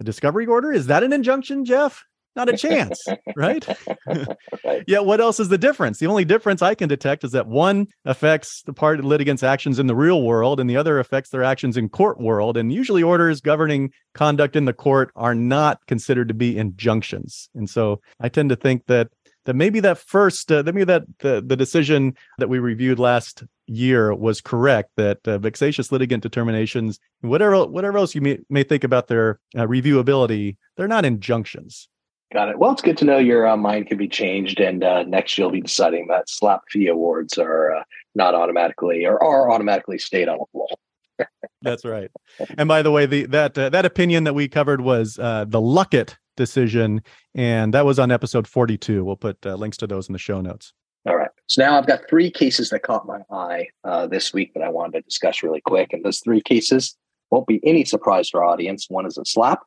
a 0.00 0.04
discovery 0.04 0.46
order, 0.46 0.72
is 0.72 0.86
that 0.86 1.02
an 1.02 1.12
injunction, 1.12 1.64
Jeff? 1.64 2.04
Not 2.36 2.48
a 2.48 2.56
chance, 2.56 3.04
right? 3.36 3.66
right. 4.64 4.84
Yeah, 4.86 5.00
what 5.00 5.20
else 5.20 5.40
is 5.40 5.48
the 5.48 5.58
difference? 5.58 5.98
The 5.98 6.06
only 6.06 6.24
difference 6.24 6.62
I 6.62 6.74
can 6.74 6.88
detect 6.88 7.24
is 7.24 7.32
that 7.32 7.48
one 7.48 7.88
affects 8.04 8.62
the 8.62 8.72
party 8.72 9.02
litigants' 9.02 9.42
actions 9.42 9.78
in 9.78 9.88
the 9.88 9.96
real 9.96 10.22
world, 10.22 10.60
and 10.60 10.70
the 10.70 10.76
other 10.76 11.00
affects 11.00 11.30
their 11.30 11.42
actions 11.42 11.76
in 11.76 11.88
court 11.88 12.20
world. 12.20 12.56
And 12.56 12.72
usually, 12.72 13.02
orders 13.02 13.40
governing 13.40 13.90
conduct 14.14 14.54
in 14.54 14.66
the 14.66 14.72
court 14.72 15.10
are 15.16 15.34
not 15.34 15.84
considered 15.86 16.28
to 16.28 16.34
be 16.34 16.56
injunctions. 16.56 17.48
And 17.54 17.68
so, 17.68 18.00
I 18.20 18.28
tend 18.28 18.50
to 18.50 18.56
think 18.56 18.86
that 18.86 19.08
that 19.48 19.56
maybe 19.56 19.80
that 19.80 19.96
first, 19.96 20.52
uh, 20.52 20.62
maybe 20.64 20.84
that 20.84 21.04
the, 21.20 21.42
the 21.44 21.56
decision 21.56 22.14
that 22.36 22.50
we 22.50 22.58
reviewed 22.58 22.98
last 22.98 23.44
year 23.66 24.14
was 24.14 24.42
correct. 24.42 24.90
That 24.96 25.26
uh, 25.26 25.38
vexatious 25.38 25.90
litigant 25.90 26.22
determinations, 26.22 27.00
whatever 27.22 27.66
whatever 27.66 27.96
else 27.96 28.14
you 28.14 28.20
may, 28.20 28.38
may 28.50 28.62
think 28.62 28.84
about 28.84 29.08
their 29.08 29.40
uh, 29.56 29.66
reviewability, 29.66 30.56
they're 30.76 30.86
not 30.86 31.06
injunctions. 31.06 31.88
Got 32.32 32.50
it. 32.50 32.58
Well, 32.58 32.72
it's 32.72 32.82
good 32.82 32.98
to 32.98 33.06
know 33.06 33.16
your 33.16 33.46
uh, 33.46 33.56
mind 33.56 33.86
can 33.86 33.96
be 33.96 34.08
changed, 34.08 34.60
and 34.60 34.84
uh, 34.84 35.02
next 35.04 35.38
you'll 35.38 35.50
be 35.50 35.62
deciding 35.62 36.08
that 36.08 36.28
SLAPP 36.28 36.60
fee 36.70 36.86
awards 36.88 37.38
are 37.38 37.74
uh, 37.74 37.82
not 38.14 38.34
automatically 38.34 39.06
or 39.06 39.22
are 39.22 39.50
automatically 39.50 39.98
stayed 39.98 40.28
on 40.28 40.36
the 40.38 40.44
wall. 40.52 40.78
That's 41.62 41.86
right. 41.86 42.10
And 42.58 42.68
by 42.68 42.82
the 42.82 42.90
way, 42.90 43.06
the 43.06 43.24
that 43.26 43.56
uh, 43.56 43.70
that 43.70 43.86
opinion 43.86 44.24
that 44.24 44.34
we 44.34 44.46
covered 44.46 44.82
was 44.82 45.18
uh, 45.18 45.46
the 45.48 45.60
Luckett 45.60 46.16
decision, 46.36 47.02
and 47.34 47.72
that 47.72 47.86
was 47.86 47.98
on 47.98 48.10
episode 48.10 48.46
forty-two. 48.46 49.04
We'll 49.04 49.16
put 49.16 49.44
uh, 49.46 49.54
links 49.54 49.78
to 49.78 49.86
those 49.86 50.08
in 50.08 50.12
the 50.12 50.18
show 50.18 50.42
notes. 50.42 50.74
All 51.06 51.16
right. 51.16 51.30
So 51.46 51.62
now 51.62 51.78
I've 51.78 51.86
got 51.86 52.06
three 52.10 52.30
cases 52.30 52.68
that 52.70 52.82
caught 52.82 53.06
my 53.06 53.20
eye 53.30 53.68
uh, 53.84 54.06
this 54.06 54.34
week 54.34 54.52
that 54.52 54.62
I 54.62 54.68
wanted 54.68 54.92
to 54.98 55.00
discuss 55.00 55.42
really 55.42 55.62
quick, 55.62 55.94
and 55.94 56.04
those 56.04 56.20
three 56.20 56.42
cases 56.42 56.94
won't 57.30 57.46
be 57.46 57.60
any 57.64 57.86
surprise 57.86 58.28
to 58.30 58.38
our 58.38 58.44
audience. 58.44 58.86
One 58.90 59.06
is 59.06 59.16
a 59.16 59.24
SLAPP, 59.24 59.58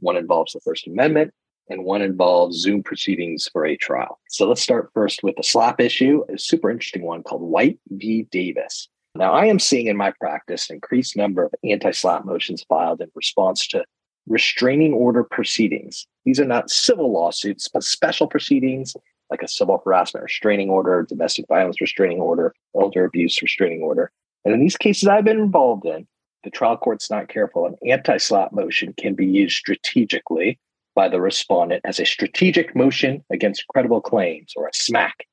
one 0.00 0.18
involves 0.18 0.52
the 0.52 0.60
First 0.60 0.86
Amendment, 0.86 1.32
and 1.68 1.84
one 1.84 2.02
involves 2.02 2.58
Zoom 2.58 2.82
proceedings 2.82 3.48
for 3.52 3.64
a 3.64 3.76
trial. 3.76 4.18
So 4.28 4.48
let's 4.48 4.62
start 4.62 4.90
first 4.94 5.22
with 5.22 5.36
the 5.36 5.42
SLAPP 5.42 5.80
issue, 5.80 6.24
a 6.32 6.38
super 6.38 6.70
interesting 6.70 7.02
one 7.02 7.22
called 7.22 7.42
White 7.42 7.78
v. 7.90 8.26
Davis. 8.30 8.88
Now, 9.14 9.32
I 9.32 9.46
am 9.46 9.58
seeing 9.58 9.86
in 9.86 9.96
my 9.96 10.12
practice 10.20 10.70
an 10.70 10.76
increased 10.76 11.16
number 11.16 11.44
of 11.44 11.52
anti 11.64 11.90
SLAPP 11.90 12.24
motions 12.24 12.64
filed 12.68 13.00
in 13.00 13.10
response 13.14 13.66
to 13.68 13.84
restraining 14.26 14.92
order 14.92 15.24
proceedings. 15.24 16.06
These 16.24 16.40
are 16.40 16.46
not 16.46 16.70
civil 16.70 17.12
lawsuits, 17.12 17.68
but 17.68 17.82
special 17.82 18.26
proceedings 18.26 18.94
like 19.30 19.42
a 19.42 19.48
civil 19.48 19.82
harassment 19.84 20.24
restraining 20.24 20.70
order, 20.70 21.06
domestic 21.08 21.46
violence 21.48 21.80
restraining 21.80 22.20
order, 22.20 22.54
elder 22.78 23.04
abuse 23.04 23.40
restraining 23.42 23.82
order. 23.82 24.10
And 24.44 24.54
in 24.54 24.60
these 24.60 24.76
cases 24.76 25.08
I've 25.08 25.24
been 25.24 25.40
involved 25.40 25.86
in, 25.86 26.06
the 26.44 26.50
trial 26.50 26.76
court's 26.76 27.10
not 27.10 27.28
careful. 27.28 27.66
An 27.66 27.76
anti 27.88 28.16
SLAPP 28.16 28.52
motion 28.52 28.94
can 28.98 29.14
be 29.14 29.26
used 29.26 29.56
strategically 29.56 30.58
by 30.94 31.08
the 31.08 31.20
respondent 31.20 31.82
as 31.84 31.98
a 31.98 32.06
strategic 32.06 32.76
motion 32.76 33.24
against 33.30 33.66
credible 33.68 34.00
claims 34.00 34.52
or 34.56 34.66
a 34.66 34.74
smack. 34.74 35.26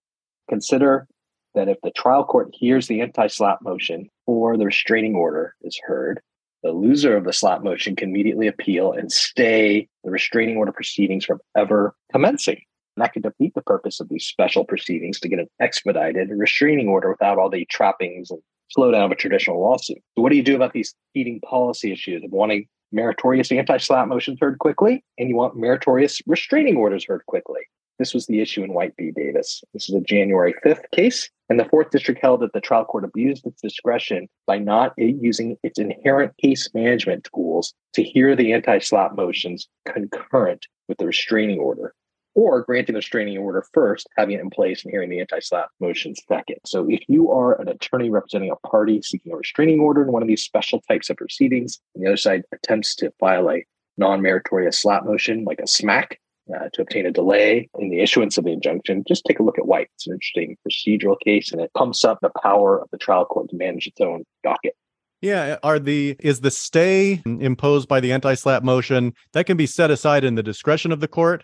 Consider 0.50 1.08
that 1.56 1.68
if 1.68 1.78
the 1.84 1.92
trial 1.92 2.24
court 2.24 2.50
hears 2.54 2.88
the 2.88 3.02
anti 3.02 3.28
SLAPP 3.28 3.62
motion 3.62 4.10
or 4.26 4.58
the 4.58 4.66
restraining 4.66 5.16
order 5.16 5.56
is 5.62 5.80
heard, 5.86 6.22
the 6.64 6.72
loser 6.72 7.16
of 7.16 7.24
the 7.24 7.34
SLAPP 7.34 7.64
motion 7.64 7.96
can 7.96 8.10
immediately 8.10 8.48
appeal 8.48 8.92
and 8.92 9.12
stay 9.12 9.88
the 10.04 10.12
restraining 10.12 10.58
order 10.58 10.72
proceedings 10.72 11.26
from 11.26 11.40
ever 11.56 11.96
commencing. 12.12 12.62
And 12.96 13.04
that 13.04 13.14
could 13.14 13.24
defeat 13.24 13.54
the 13.56 13.62
purpose 13.62 14.00
of 14.00 14.10
these 14.10 14.26
special 14.26 14.66
proceedings 14.66 15.20
to 15.22 15.30
get 15.30 15.40
an 15.40 15.48
expedited 15.62 16.30
restraining 16.32 16.90
order 16.90 17.10
without 17.10 17.38
all 17.38 17.50
the 17.50 17.66
trappings 17.66 18.30
and 18.30 18.42
slowdown 18.76 19.06
of 19.06 19.12
a 19.12 19.16
traditional 19.16 19.62
lawsuit. 19.62 20.00
So, 20.16 20.22
what 20.22 20.30
do 20.30 20.36
you 20.36 20.44
do 20.44 20.56
about 20.56 20.74
these 20.74 20.94
heating 21.14 21.40
policy 21.42 21.92
issues 21.92 22.24
of 22.24 22.32
wanting 22.32 22.68
meritorious 22.92 23.52
anti-SLAPP 23.52 24.08
motions 24.08 24.38
heard 24.40 24.60
quickly, 24.60 25.04
and 25.18 25.30
you 25.30 25.36
want 25.36 25.56
meritorious 25.56 26.22
restraining 26.26 26.78
orders 26.78 27.06
heard 27.06 27.26
quickly. 27.26 27.62
This 28.00 28.14
was 28.14 28.26
the 28.28 28.40
issue 28.40 28.64
in 28.64 28.74
White 28.74 28.94
v. 28.98 29.12
Davis. 29.12 29.62
This 29.74 29.90
is 29.90 29.96
a 29.96 30.02
January 30.02 30.56
5th 30.66 30.90
case, 30.94 31.30
and 31.50 31.60
the 31.60 31.66
Fourth 31.66 31.90
District 31.92 32.20
held 32.22 32.40
that 32.42 32.54
the 32.54 32.62
trial 32.62 32.86
court 32.86 33.04
abused 33.04 33.46
its 33.46 33.62
discretion 33.62 34.30
by 34.48 34.58
not 34.58 34.94
using 34.98 35.58
its 35.64 35.80
inherent 35.80 36.32
case 36.38 36.70
management 36.74 37.28
tools 37.34 37.74
to 37.94 38.04
hear 38.04 38.36
the 38.36 38.54
anti-SLAPP 38.54 39.16
motions 39.16 39.68
concurrent 39.86 40.66
with 40.88 40.98
the 40.98 41.06
restraining 41.06 41.60
order 41.60 41.94
or 42.36 42.62
granting 42.62 42.94
the 42.94 43.00
restraining 43.00 43.38
order 43.38 43.66
first, 43.74 44.08
having 44.18 44.36
it 44.36 44.42
in 44.42 44.50
place 44.50 44.84
and 44.84 44.92
hearing 44.92 45.10
the 45.10 45.20
anti-SLAPP 45.20 45.70
motion 45.80 46.14
second. 46.16 46.58
So 46.66 46.86
if 46.90 47.02
you 47.08 47.32
are 47.32 47.60
an 47.60 47.68
attorney 47.68 48.10
representing 48.10 48.52
a 48.52 48.68
party 48.68 49.02
seeking 49.02 49.34
a 49.34 49.38
restraining 49.38 49.80
order 49.80 50.04
in 50.04 50.12
one 50.12 50.22
of 50.22 50.28
these 50.28 50.44
special 50.44 50.82
types 50.88 51.10
of 51.10 51.18
proceedings, 51.18 51.80
and 51.96 52.04
the 52.04 52.08
other 52.08 52.18
side 52.18 52.44
attempts 52.54 52.96
to 52.96 53.12
file 53.20 53.50
a 53.50 53.66
non-meritorious 53.98 54.82
SLAPP 54.82 55.06
motion 55.06 55.44
like 55.44 55.60
a 55.60 55.68
smack 55.68 56.20
uh, 56.56 56.70
to 56.74 56.82
obtain 56.82 57.06
a 57.06 57.12
delay 57.12 57.70
in 57.78 57.90
the 57.90 58.00
issuance 58.00 58.38
of 58.38 58.46
the 58.46 58.52
injunction, 58.52 59.04
just 59.08 59.24
take 59.26 59.40
a 59.40 59.44
look 59.44 59.60
at 59.60 59.68
White. 59.68 59.90
It's 59.96 60.08
an 60.08 60.14
interesting 60.14 60.58
procedural 60.68 61.16
case, 61.24 61.52
and 61.52 61.62
it 61.62 61.72
pumps 61.76 62.04
up 62.04 62.20
the 62.22 62.32
power 62.42 62.82
of 62.82 62.88
the 62.92 62.98
trial 62.98 63.26
court 63.26 63.50
to 63.50 63.58
manage 63.58 63.88
its 63.88 64.02
own 64.02 64.24
docket. 64.44 64.74
Yeah, 65.22 65.58
are 65.64 65.80
the 65.80 66.16
is 66.20 66.40
the 66.40 66.50
stay 66.50 67.22
imposed 67.26 67.90
by 67.90 68.00
the 68.00 68.14
anti-SLAPP 68.14 68.64
motion 68.64 69.14
that 69.34 69.46
can 69.46 69.58
be 69.58 69.66
set 69.66 69.92
aside 69.92 70.24
in 70.24 70.36
the 70.36 70.44
discretion 70.44 70.94
of 70.94 71.02
the 71.02 71.10
court? 71.10 71.44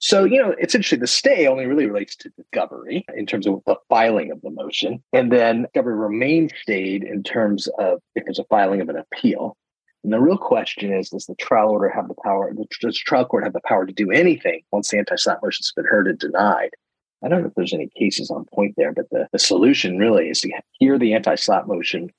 So, 0.00 0.24
you 0.24 0.40
know, 0.40 0.54
it's 0.58 0.74
interesting. 0.74 1.00
The 1.00 1.06
stay 1.06 1.46
only 1.46 1.66
really 1.66 1.86
relates 1.86 2.16
to 2.16 2.30
discovery 2.30 3.04
in 3.14 3.26
terms 3.26 3.46
of 3.46 3.60
the 3.66 3.76
filing 3.90 4.30
of 4.30 4.40
the 4.40 4.48
motion. 4.48 5.02
And 5.12 5.30
then 5.30 5.62
discovery 5.62 5.94
remains 5.94 6.52
stayed 6.62 7.04
in 7.04 7.22
terms 7.22 7.68
of 7.78 8.00
if 8.14 8.24
there's 8.24 8.38
a 8.38 8.44
filing 8.44 8.80
of 8.80 8.88
an 8.88 8.96
appeal. 8.96 9.58
And 10.02 10.10
the 10.10 10.18
real 10.18 10.38
question 10.38 10.90
is, 10.90 11.10
does 11.10 11.26
the 11.26 11.34
trial 11.34 11.68
order 11.68 11.90
have 11.90 12.08
the 12.08 12.14
power, 12.24 12.50
does 12.50 12.66
the 12.80 12.92
trial 12.92 13.26
court 13.26 13.44
have 13.44 13.52
the 13.52 13.60
power 13.66 13.84
to 13.84 13.92
do 13.92 14.10
anything 14.10 14.62
once 14.72 14.88
the 14.88 14.96
anti-SLAPP 14.96 15.42
motion's 15.42 15.72
been 15.76 15.84
heard 15.84 16.08
and 16.08 16.18
denied? 16.18 16.70
I 17.22 17.28
don't 17.28 17.42
know 17.42 17.48
if 17.48 17.54
there's 17.54 17.74
any 17.74 17.90
cases 17.98 18.30
on 18.30 18.46
point 18.46 18.76
there, 18.78 18.92
but 18.94 19.10
the, 19.10 19.28
the 19.30 19.38
solution 19.38 19.98
really 19.98 20.30
is 20.30 20.40
to 20.40 20.50
hear 20.78 20.98
the 20.98 21.12
anti-SLAPP 21.12 21.66
motion 21.66 22.10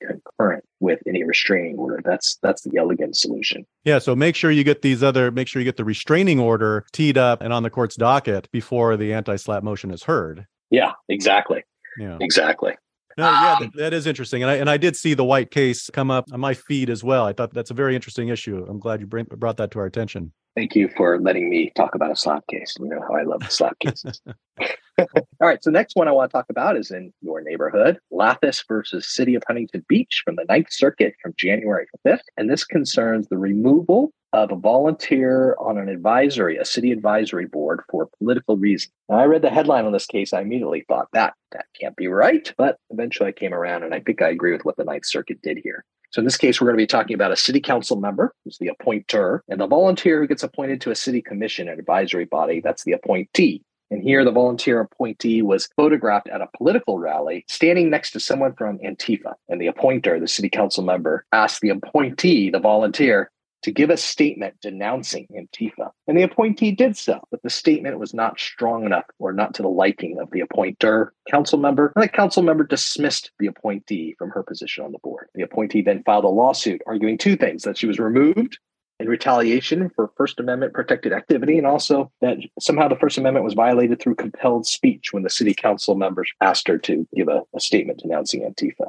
with 0.82 1.00
any 1.06 1.24
restraining 1.24 1.78
order. 1.78 2.00
That's 2.04 2.36
that's 2.42 2.62
the 2.62 2.76
elegant 2.76 3.16
solution. 3.16 3.64
Yeah, 3.84 3.98
so 3.98 4.14
make 4.14 4.36
sure 4.36 4.50
you 4.50 4.64
get 4.64 4.82
these 4.82 5.02
other 5.02 5.30
make 5.30 5.48
sure 5.48 5.60
you 5.60 5.64
get 5.64 5.76
the 5.76 5.84
restraining 5.84 6.40
order 6.40 6.84
teed 6.92 7.16
up 7.16 7.40
and 7.40 7.52
on 7.52 7.62
the 7.62 7.70
court's 7.70 7.96
docket 7.96 8.50
before 8.50 8.96
the 8.96 9.14
anti-SLAPP 9.14 9.62
motion 9.62 9.90
is 9.92 10.02
heard. 10.02 10.46
Yeah, 10.70 10.92
exactly. 11.08 11.62
Yeah. 11.98 12.18
Exactly. 12.20 12.74
No, 13.18 13.30
yeah, 13.30 13.52
um, 13.52 13.62
that, 13.62 13.76
that 13.76 13.92
is 13.92 14.06
interesting, 14.06 14.42
and 14.42 14.50
I 14.50 14.56
and 14.56 14.70
I 14.70 14.78
did 14.78 14.96
see 14.96 15.14
the 15.14 15.24
White 15.24 15.50
case 15.50 15.90
come 15.92 16.10
up 16.10 16.26
on 16.32 16.40
my 16.40 16.54
feed 16.54 16.88
as 16.88 17.04
well. 17.04 17.26
I 17.26 17.34
thought 17.34 17.52
that's 17.52 17.70
a 17.70 17.74
very 17.74 17.94
interesting 17.94 18.28
issue. 18.28 18.64
I'm 18.68 18.78
glad 18.78 19.00
you 19.00 19.06
bring, 19.06 19.26
brought 19.26 19.58
that 19.58 19.70
to 19.72 19.80
our 19.80 19.86
attention. 19.86 20.32
Thank 20.56 20.74
you 20.74 20.88
for 20.96 21.20
letting 21.20 21.48
me 21.48 21.72
talk 21.76 21.94
about 21.94 22.10
a 22.10 22.14
SLAPP 22.14 22.46
case. 22.50 22.74
You 22.80 22.86
know 22.86 23.00
how 23.06 23.14
I 23.14 23.22
love 23.22 23.40
the 23.40 23.46
SLAPP 23.46 23.78
cases. 23.80 24.22
All 24.98 25.06
right. 25.40 25.62
So 25.62 25.70
next 25.70 25.96
one 25.96 26.08
I 26.08 26.12
want 26.12 26.30
to 26.30 26.32
talk 26.32 26.46
about 26.48 26.76
is 26.76 26.90
in 26.90 27.12
your 27.22 27.40
neighborhood, 27.40 27.98
Lathus 28.12 28.62
versus 28.68 29.08
City 29.08 29.34
of 29.34 29.42
Huntington 29.46 29.84
Beach 29.88 30.22
from 30.24 30.36
the 30.36 30.44
Ninth 30.48 30.70
Circuit 30.70 31.14
from 31.22 31.34
January 31.36 31.86
5th. 32.06 32.20
And 32.36 32.50
this 32.50 32.64
concerns 32.64 33.28
the 33.28 33.38
removal 33.38 34.12
of 34.32 34.50
a 34.50 34.56
volunteer 34.56 35.56
on 35.60 35.76
an 35.76 35.88
advisory, 35.88 36.56
a 36.56 36.64
city 36.64 36.90
advisory 36.90 37.46
board 37.46 37.82
for 37.90 38.08
political 38.18 38.56
reasons. 38.56 38.92
Now, 39.08 39.16
I 39.16 39.26
read 39.26 39.42
the 39.42 39.50
headline 39.50 39.84
on 39.84 39.92
this 39.92 40.06
case. 40.06 40.32
I 40.32 40.40
immediately 40.40 40.84
thought 40.88 41.08
that 41.12 41.34
that 41.52 41.66
can't 41.78 41.96
be 41.96 42.08
right. 42.08 42.52
But 42.56 42.78
eventually 42.90 43.28
I 43.28 43.32
came 43.32 43.52
around 43.52 43.82
and 43.82 43.94
I 43.94 44.00
think 44.00 44.22
I 44.22 44.28
agree 44.28 44.52
with 44.52 44.64
what 44.64 44.76
the 44.76 44.84
Ninth 44.84 45.06
Circuit 45.06 45.42
did 45.42 45.58
here. 45.62 45.84
So 46.12 46.20
in 46.20 46.24
this 46.26 46.36
case, 46.36 46.60
we're 46.60 46.66
going 46.66 46.76
to 46.76 46.82
be 46.82 46.86
talking 46.86 47.14
about 47.14 47.32
a 47.32 47.36
city 47.36 47.60
council 47.60 47.96
member 47.96 48.34
who's 48.44 48.58
the 48.58 48.68
appointer 48.68 49.42
and 49.48 49.60
the 49.60 49.66
volunteer 49.66 50.20
who 50.20 50.26
gets 50.26 50.42
appointed 50.42 50.80
to 50.82 50.90
a 50.90 50.94
city 50.94 51.22
commission, 51.22 51.68
an 51.68 51.78
advisory 51.78 52.26
body. 52.26 52.60
That's 52.62 52.84
the 52.84 52.92
appointee. 52.92 53.62
And 53.92 54.02
here, 54.02 54.24
the 54.24 54.32
volunteer 54.32 54.80
appointee 54.80 55.42
was 55.42 55.68
photographed 55.76 56.26
at 56.28 56.40
a 56.40 56.48
political 56.56 56.98
rally 56.98 57.44
standing 57.46 57.90
next 57.90 58.12
to 58.12 58.20
someone 58.20 58.54
from 58.54 58.78
Antifa. 58.78 59.34
And 59.50 59.60
the 59.60 59.66
appointer, 59.66 60.18
the 60.18 60.26
city 60.26 60.48
council 60.48 60.82
member, 60.82 61.26
asked 61.30 61.60
the 61.60 61.68
appointee, 61.68 62.48
the 62.48 62.58
volunteer, 62.58 63.30
to 63.64 63.70
give 63.70 63.90
a 63.90 63.98
statement 63.98 64.54
denouncing 64.62 65.26
Antifa. 65.36 65.90
And 66.08 66.16
the 66.16 66.22
appointee 66.22 66.72
did 66.72 66.96
so, 66.96 67.20
but 67.30 67.42
the 67.42 67.50
statement 67.50 67.98
was 67.98 68.14
not 68.14 68.40
strong 68.40 68.86
enough 68.86 69.04
or 69.18 69.34
not 69.34 69.52
to 69.54 69.62
the 69.62 69.68
liking 69.68 70.18
of 70.18 70.30
the 70.30 70.40
appointer 70.40 71.12
council 71.30 71.58
member. 71.58 71.92
And 71.94 72.02
the 72.02 72.08
council 72.08 72.42
member 72.42 72.64
dismissed 72.64 73.30
the 73.38 73.46
appointee 73.46 74.14
from 74.16 74.30
her 74.30 74.42
position 74.42 74.86
on 74.86 74.92
the 74.92 74.98
board. 75.00 75.28
The 75.34 75.42
appointee 75.42 75.82
then 75.82 76.02
filed 76.04 76.24
a 76.24 76.28
lawsuit 76.28 76.80
arguing 76.86 77.18
two 77.18 77.36
things 77.36 77.62
that 77.64 77.76
she 77.76 77.86
was 77.86 77.98
removed 77.98 78.58
in 79.02 79.08
retaliation 79.08 79.90
for 79.90 80.12
First 80.16 80.38
Amendment 80.38 80.72
protected 80.72 81.12
activity, 81.12 81.58
and 81.58 81.66
also 81.66 82.10
that 82.20 82.38
somehow 82.60 82.88
the 82.88 82.96
First 82.96 83.18
Amendment 83.18 83.44
was 83.44 83.54
violated 83.54 84.00
through 84.00 84.14
compelled 84.14 84.64
speech 84.66 85.12
when 85.12 85.24
the 85.24 85.30
city 85.30 85.52
council 85.52 85.96
members 85.96 86.30
asked 86.40 86.68
her 86.68 86.78
to 86.78 87.06
give 87.14 87.28
a, 87.28 87.42
a 87.54 87.60
statement 87.60 87.98
denouncing 87.98 88.42
Antifa. 88.42 88.86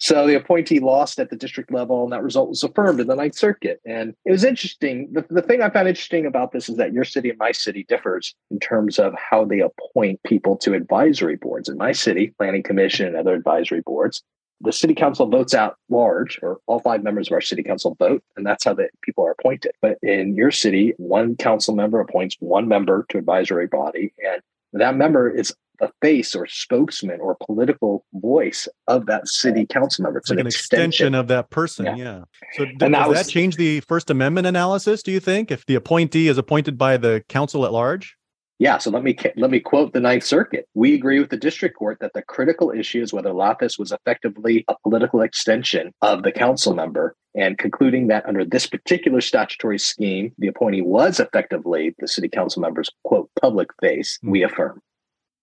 So 0.00 0.28
the 0.28 0.36
appointee 0.36 0.78
lost 0.78 1.18
at 1.18 1.28
the 1.28 1.36
district 1.36 1.72
level, 1.72 2.04
and 2.04 2.12
that 2.12 2.22
result 2.22 2.50
was 2.50 2.62
affirmed 2.62 3.00
in 3.00 3.08
the 3.08 3.16
Ninth 3.16 3.34
Circuit. 3.34 3.80
And 3.84 4.14
it 4.24 4.30
was 4.30 4.44
interesting. 4.44 5.08
The, 5.10 5.26
the 5.28 5.42
thing 5.42 5.60
I 5.60 5.70
found 5.70 5.88
interesting 5.88 6.24
about 6.24 6.52
this 6.52 6.68
is 6.68 6.76
that 6.76 6.92
your 6.92 7.02
city 7.02 7.30
and 7.30 7.38
my 7.38 7.50
city 7.50 7.84
differs 7.88 8.32
in 8.52 8.60
terms 8.60 9.00
of 9.00 9.12
how 9.18 9.44
they 9.44 9.58
appoint 9.58 10.22
people 10.22 10.56
to 10.58 10.74
advisory 10.74 11.34
boards. 11.34 11.68
In 11.68 11.76
my 11.76 11.90
city, 11.90 12.32
Planning 12.38 12.62
Commission 12.62 13.08
and 13.08 13.16
other 13.16 13.34
advisory 13.34 13.80
boards, 13.80 14.22
the 14.60 14.72
city 14.72 14.94
council 14.94 15.26
votes 15.26 15.54
out 15.54 15.76
large, 15.88 16.38
or 16.42 16.58
all 16.66 16.80
five 16.80 17.02
members 17.02 17.28
of 17.28 17.32
our 17.32 17.40
city 17.40 17.62
council 17.62 17.96
vote, 17.98 18.22
and 18.36 18.44
that's 18.44 18.64
how 18.64 18.74
the 18.74 18.88
people 19.02 19.24
are 19.24 19.34
appointed. 19.38 19.72
But 19.80 19.98
in 20.02 20.34
your 20.34 20.50
city, 20.50 20.94
one 20.96 21.36
council 21.36 21.74
member 21.74 22.00
appoints 22.00 22.36
one 22.40 22.68
member 22.68 23.06
to 23.10 23.18
advisory 23.18 23.66
body, 23.66 24.12
and 24.24 24.42
that 24.72 24.96
member 24.96 25.30
is 25.30 25.54
the 25.78 25.90
face 26.02 26.34
or 26.34 26.46
spokesman 26.46 27.20
or 27.20 27.36
political 27.46 28.04
voice 28.14 28.66
of 28.88 29.06
that 29.06 29.28
city 29.28 29.64
council 29.64 30.02
member. 30.02 30.18
It's, 30.18 30.28
like 30.28 30.40
an 30.40 30.46
extension. 30.46 30.88
extension. 30.88 31.14
of 31.14 31.28
that 31.28 31.50
person. 31.50 31.86
Yeah. 31.86 31.96
yeah. 31.96 32.22
So 32.54 32.64
does 32.64 32.90
that, 32.90 33.08
was, 33.08 33.18
that 33.18 33.28
change 33.30 33.56
the 33.56 33.80
First 33.80 34.10
Amendment 34.10 34.46
analysis? 34.46 35.02
Do 35.02 35.12
you 35.12 35.20
think 35.20 35.50
if 35.50 35.64
the 35.66 35.76
appointee 35.76 36.28
is 36.28 36.36
appointed 36.36 36.76
by 36.76 36.96
the 36.96 37.22
council 37.28 37.64
at 37.64 37.72
large? 37.72 38.17
Yeah, 38.58 38.78
so 38.78 38.90
let 38.90 39.04
me 39.04 39.16
let 39.36 39.52
me 39.52 39.60
quote 39.60 39.92
the 39.92 40.00
Ninth 40.00 40.24
Circuit. 40.24 40.66
We 40.74 40.94
agree 40.94 41.20
with 41.20 41.30
the 41.30 41.36
district 41.36 41.76
court 41.76 41.98
that 42.00 42.12
the 42.14 42.22
critical 42.22 42.72
issue 42.72 43.00
is 43.00 43.12
whether 43.12 43.30
Lathus 43.30 43.78
was 43.78 43.92
effectively 43.92 44.64
a 44.66 44.74
political 44.82 45.20
extension 45.22 45.92
of 46.02 46.24
the 46.24 46.32
council 46.32 46.74
member, 46.74 47.14
and 47.36 47.56
concluding 47.56 48.08
that 48.08 48.26
under 48.26 48.44
this 48.44 48.66
particular 48.66 49.20
statutory 49.20 49.78
scheme, 49.78 50.32
the 50.38 50.48
appointee 50.48 50.82
was 50.82 51.20
effectively 51.20 51.94
the 52.00 52.08
city 52.08 52.28
council 52.28 52.60
member's 52.60 52.90
quote 53.04 53.30
public 53.40 53.68
face. 53.80 54.18
We 54.24 54.40
hmm. 54.40 54.46
affirm. 54.46 54.82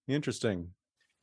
Interesting. 0.09 0.71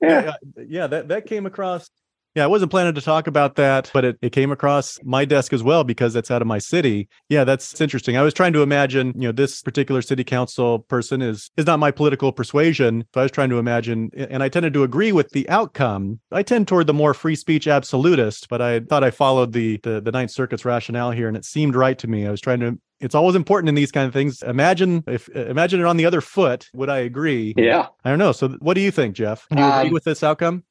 Yeah. 0.00 0.32
yeah, 0.56 0.64
yeah, 0.66 0.87
that 0.87 1.08
that 1.08 1.26
came 1.26 1.44
across 1.44 1.90
yeah, 2.34 2.44
I 2.44 2.46
wasn't 2.46 2.70
planning 2.70 2.94
to 2.94 3.00
talk 3.00 3.26
about 3.26 3.56
that, 3.56 3.90
but 3.92 4.04
it, 4.04 4.18
it 4.22 4.30
came 4.30 4.50
across 4.50 4.98
my 5.04 5.24
desk 5.24 5.52
as 5.52 5.62
well 5.62 5.84
because 5.84 6.14
that's 6.14 6.30
out 6.30 6.40
of 6.40 6.48
my 6.48 6.58
city. 6.58 7.08
Yeah, 7.28 7.44
that's 7.44 7.80
interesting. 7.80 8.16
I 8.16 8.22
was 8.22 8.32
trying 8.32 8.54
to 8.54 8.62
imagine, 8.62 9.12
you 9.14 9.28
know, 9.28 9.32
this 9.32 9.60
particular 9.60 10.00
city 10.00 10.24
council 10.24 10.80
person 10.80 11.20
is 11.20 11.50
is 11.56 11.66
not 11.66 11.78
my 11.78 11.90
political 11.90 12.32
persuasion. 12.32 13.04
So 13.14 13.20
I 13.20 13.24
was 13.24 13.32
trying 13.32 13.50
to 13.50 13.58
imagine, 13.58 14.10
and 14.16 14.42
I 14.42 14.48
tended 14.48 14.72
to 14.74 14.82
agree 14.82 15.12
with 15.12 15.30
the 15.30 15.48
outcome. 15.48 16.20
I 16.30 16.42
tend 16.42 16.68
toward 16.68 16.86
the 16.86 16.94
more 16.94 17.12
free 17.12 17.36
speech 17.36 17.68
absolutist, 17.68 18.48
but 18.48 18.62
I 18.62 18.80
thought 18.80 19.04
I 19.04 19.10
followed 19.10 19.52
the 19.52 19.78
the, 19.82 20.00
the 20.00 20.12
Ninth 20.12 20.30
Circuit's 20.30 20.64
rationale 20.64 21.10
here, 21.10 21.28
and 21.28 21.36
it 21.36 21.44
seemed 21.44 21.76
right 21.76 21.98
to 21.98 22.08
me. 22.08 22.26
I 22.26 22.30
was 22.30 22.40
trying 22.40 22.60
to 22.60 22.78
it's 23.00 23.16
always 23.16 23.34
important 23.34 23.68
in 23.68 23.74
these 23.74 23.90
kind 23.90 24.06
of 24.06 24.12
things. 24.12 24.42
Imagine 24.42 25.02
if 25.06 25.28
imagine 25.30 25.80
it 25.80 25.86
on 25.86 25.96
the 25.96 26.06
other 26.06 26.20
foot. 26.20 26.70
Would 26.72 26.88
I 26.88 26.98
agree? 26.98 27.52
Yeah. 27.56 27.88
I 28.04 28.10
don't 28.10 28.18
know. 28.18 28.32
So 28.32 28.48
what 28.60 28.74
do 28.74 28.80
you 28.80 28.90
think, 28.90 29.16
Jeff? 29.16 29.46
Do 29.50 29.60
you 29.60 29.68
agree 29.68 29.88
um, 29.88 29.92
with 29.92 30.04
this 30.04 30.22
outcome? 30.22 30.62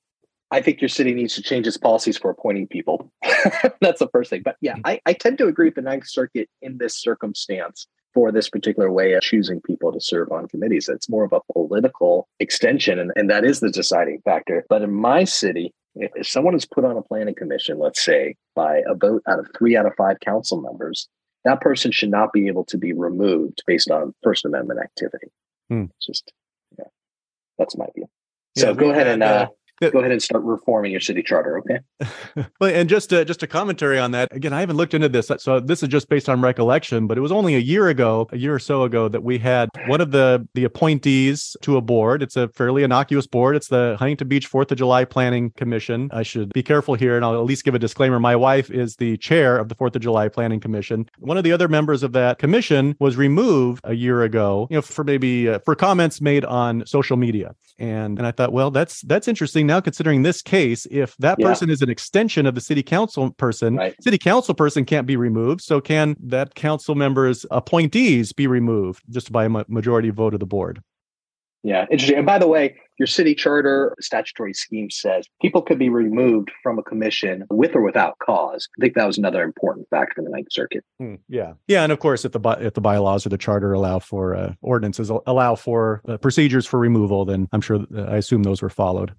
I 0.51 0.61
think 0.61 0.81
your 0.81 0.89
city 0.89 1.13
needs 1.13 1.35
to 1.35 1.41
change 1.41 1.65
its 1.65 1.77
policies 1.77 2.17
for 2.17 2.29
appointing 2.29 2.67
people. 2.67 3.09
That's 3.81 3.99
the 3.99 4.09
first 4.11 4.29
thing. 4.29 4.41
But 4.43 4.57
yeah, 4.59 4.75
I, 4.83 4.99
I 5.05 5.13
tend 5.13 5.37
to 5.37 5.47
agree 5.47 5.67
with 5.67 5.75
the 5.75 5.81
Ninth 5.81 6.07
Circuit 6.07 6.49
in 6.61 6.77
this 6.77 6.95
circumstance 6.95 7.87
for 8.13 8.31
this 8.31 8.49
particular 8.49 8.91
way 8.91 9.13
of 9.13 9.21
choosing 9.21 9.61
people 9.61 9.93
to 9.93 10.01
serve 10.01 10.31
on 10.31 10.49
committees. 10.49 10.89
It's 10.89 11.09
more 11.09 11.23
of 11.23 11.31
a 11.31 11.39
political 11.53 12.27
extension, 12.41 12.99
and, 12.99 13.11
and 13.15 13.29
that 13.29 13.45
is 13.45 13.61
the 13.61 13.71
deciding 13.71 14.19
factor. 14.25 14.65
But 14.67 14.81
in 14.81 14.91
my 14.91 15.23
city, 15.23 15.73
if, 15.95 16.11
if 16.15 16.27
someone 16.27 16.55
is 16.55 16.65
put 16.65 16.83
on 16.83 16.97
a 16.97 17.01
planning 17.01 17.35
commission, 17.35 17.79
let's 17.79 18.03
say 18.03 18.35
by 18.53 18.81
a 18.85 18.93
vote 18.93 19.23
out 19.27 19.39
of 19.39 19.47
three 19.57 19.77
out 19.77 19.85
of 19.85 19.93
five 19.97 20.19
council 20.19 20.59
members, 20.59 21.07
that 21.45 21.61
person 21.61 21.91
should 21.91 22.11
not 22.11 22.33
be 22.33 22.47
able 22.47 22.65
to 22.65 22.77
be 22.77 22.91
removed 22.91 23.63
based 23.65 23.89
on 23.89 24.13
First 24.21 24.45
Amendment 24.45 24.81
activity. 24.81 25.27
Hmm. 25.69 25.85
Just, 26.01 26.33
yeah, 26.77 26.85
that's 27.57 27.77
my 27.77 27.87
view. 27.95 28.07
So 28.57 28.69
yeah, 28.69 28.73
go 28.73 28.89
ahead 28.91 29.07
and 29.07 29.23
uh, 29.23 29.47
go 29.89 29.99
ahead 29.99 30.11
and 30.11 30.21
start 30.21 30.43
reforming 30.43 30.91
your 30.91 31.01
city 31.01 31.23
charter 31.23 31.59
okay? 31.59 31.79
Well 32.59 32.73
and 32.73 32.87
just 32.87 33.11
a, 33.11 33.25
just 33.25 33.43
a 33.43 33.47
commentary 33.47 33.97
on 33.99 34.11
that. 34.11 34.33
Again 34.35 34.53
i 34.53 34.59
haven't 34.59 34.77
looked 34.77 34.93
into 34.93 35.09
this 35.09 35.31
so 35.39 35.59
this 35.59 35.81
is 35.81 35.89
just 35.89 36.09
based 36.09 36.29
on 36.29 36.41
recollection 36.41 37.07
but 37.07 37.17
it 37.17 37.21
was 37.21 37.31
only 37.31 37.55
a 37.55 37.59
year 37.59 37.87
ago 37.87 38.27
a 38.31 38.37
year 38.37 38.53
or 38.53 38.59
so 38.59 38.83
ago 38.83 39.07
that 39.07 39.23
we 39.23 39.37
had 39.37 39.69
one 39.87 40.01
of 40.01 40.11
the 40.11 40.47
the 40.53 40.63
appointees 40.63 41.55
to 41.61 41.77
a 41.77 41.81
board. 41.81 42.21
It's 42.21 42.35
a 42.35 42.47
fairly 42.49 42.83
innocuous 42.83 43.27
board. 43.27 43.55
It's 43.55 43.69
the 43.69 43.95
huntington 43.97 44.27
beach 44.27 44.47
fourth 44.47 44.71
of 44.71 44.77
july 44.77 45.05
planning 45.05 45.51
commission. 45.51 46.09
I 46.13 46.23
should 46.23 46.53
be 46.53 46.63
careful 46.63 46.95
here 46.95 47.15
and 47.15 47.25
i'll 47.25 47.35
at 47.35 47.45
least 47.45 47.63
give 47.63 47.75
a 47.75 47.79
disclaimer. 47.79 48.19
My 48.19 48.35
wife 48.35 48.69
is 48.69 48.97
the 48.97 49.17
chair 49.17 49.57
of 49.57 49.69
the 49.69 49.75
fourth 49.75 49.95
of 49.95 50.01
july 50.01 50.27
planning 50.29 50.59
commission. 50.59 51.09
One 51.19 51.37
of 51.37 51.43
the 51.43 51.51
other 51.51 51.67
members 51.67 52.03
of 52.03 52.11
that 52.13 52.39
commission 52.39 52.95
was 52.99 53.15
removed 53.15 53.81
a 53.83 53.93
year 53.93 54.23
ago 54.23 54.67
you 54.69 54.75
know 54.75 54.81
for 54.81 55.03
maybe 55.03 55.49
uh, 55.49 55.59
for 55.65 55.75
comments 55.75 56.21
made 56.21 56.45
on 56.45 56.85
social 56.85 57.17
media. 57.17 57.55
And 57.79 58.17
and 58.17 58.27
i 58.27 58.31
thought 58.31 58.53
well 58.53 58.71
that's 58.71 59.01
that's 59.01 59.27
interesting 59.27 59.67
now 59.71 59.79
considering 59.79 60.23
this 60.23 60.41
case, 60.41 60.85
if 60.91 61.15
that 61.17 61.37
yeah. 61.39 61.47
person 61.47 61.69
is 61.69 61.81
an 61.81 61.89
extension 61.89 62.45
of 62.45 62.55
the 62.55 62.61
city 62.61 62.83
council 62.83 63.31
person, 63.31 63.77
right. 63.77 63.95
city 64.03 64.17
council 64.17 64.53
person 64.53 64.83
can't 64.83 65.07
be 65.07 65.15
removed. 65.15 65.61
So 65.61 65.79
can 65.79 66.17
that 66.19 66.55
council 66.55 66.93
member's 66.93 67.45
appointees 67.51 68.33
be 68.33 68.47
removed 68.47 69.01
just 69.09 69.31
by 69.31 69.45
a 69.45 69.49
majority 69.49 70.09
vote 70.09 70.33
of 70.33 70.41
the 70.41 70.45
board? 70.45 70.83
Yeah, 71.63 71.85
interesting. 71.91 72.17
And 72.17 72.25
by 72.25 72.39
the 72.39 72.47
way, 72.47 72.75
your 72.97 73.07
city 73.07 73.33
charter 73.33 73.95
statutory 73.99 74.53
scheme 74.53 74.89
says 74.89 75.25
people 75.41 75.61
could 75.61 75.79
be 75.79 75.89
removed 75.89 76.49
from 76.63 76.79
a 76.79 76.83
commission 76.83 77.45
with 77.49 77.75
or 77.75 77.81
without 77.81 78.17
cause. 78.19 78.67
I 78.77 78.81
think 78.81 78.95
that 78.95 79.05
was 79.05 79.17
another 79.17 79.43
important 79.43 79.87
fact 79.89 80.17
in 80.17 80.23
the 80.23 80.31
Ninth 80.31 80.47
Circuit. 80.51 80.83
Mm, 81.01 81.19
yeah, 81.29 81.53
yeah, 81.67 81.83
and 81.83 81.91
of 81.91 81.99
course, 81.99 82.25
if 82.25 82.31
the 82.31 82.39
if 82.59 82.73
the 82.73 82.81
bylaws 82.81 83.25
or 83.25 83.29
the 83.29 83.37
charter 83.37 83.73
allow 83.73 83.99
for 83.99 84.35
uh, 84.35 84.53
ordinances 84.61 85.11
allow 85.25 85.55
for 85.55 86.01
uh, 86.07 86.17
procedures 86.17 86.65
for 86.65 86.79
removal, 86.79 87.25
then 87.25 87.47
I'm 87.51 87.61
sure 87.61 87.85
uh, 87.95 88.03
I 88.03 88.17
assume 88.17 88.43
those 88.43 88.61
were 88.61 88.69
followed. 88.69 89.13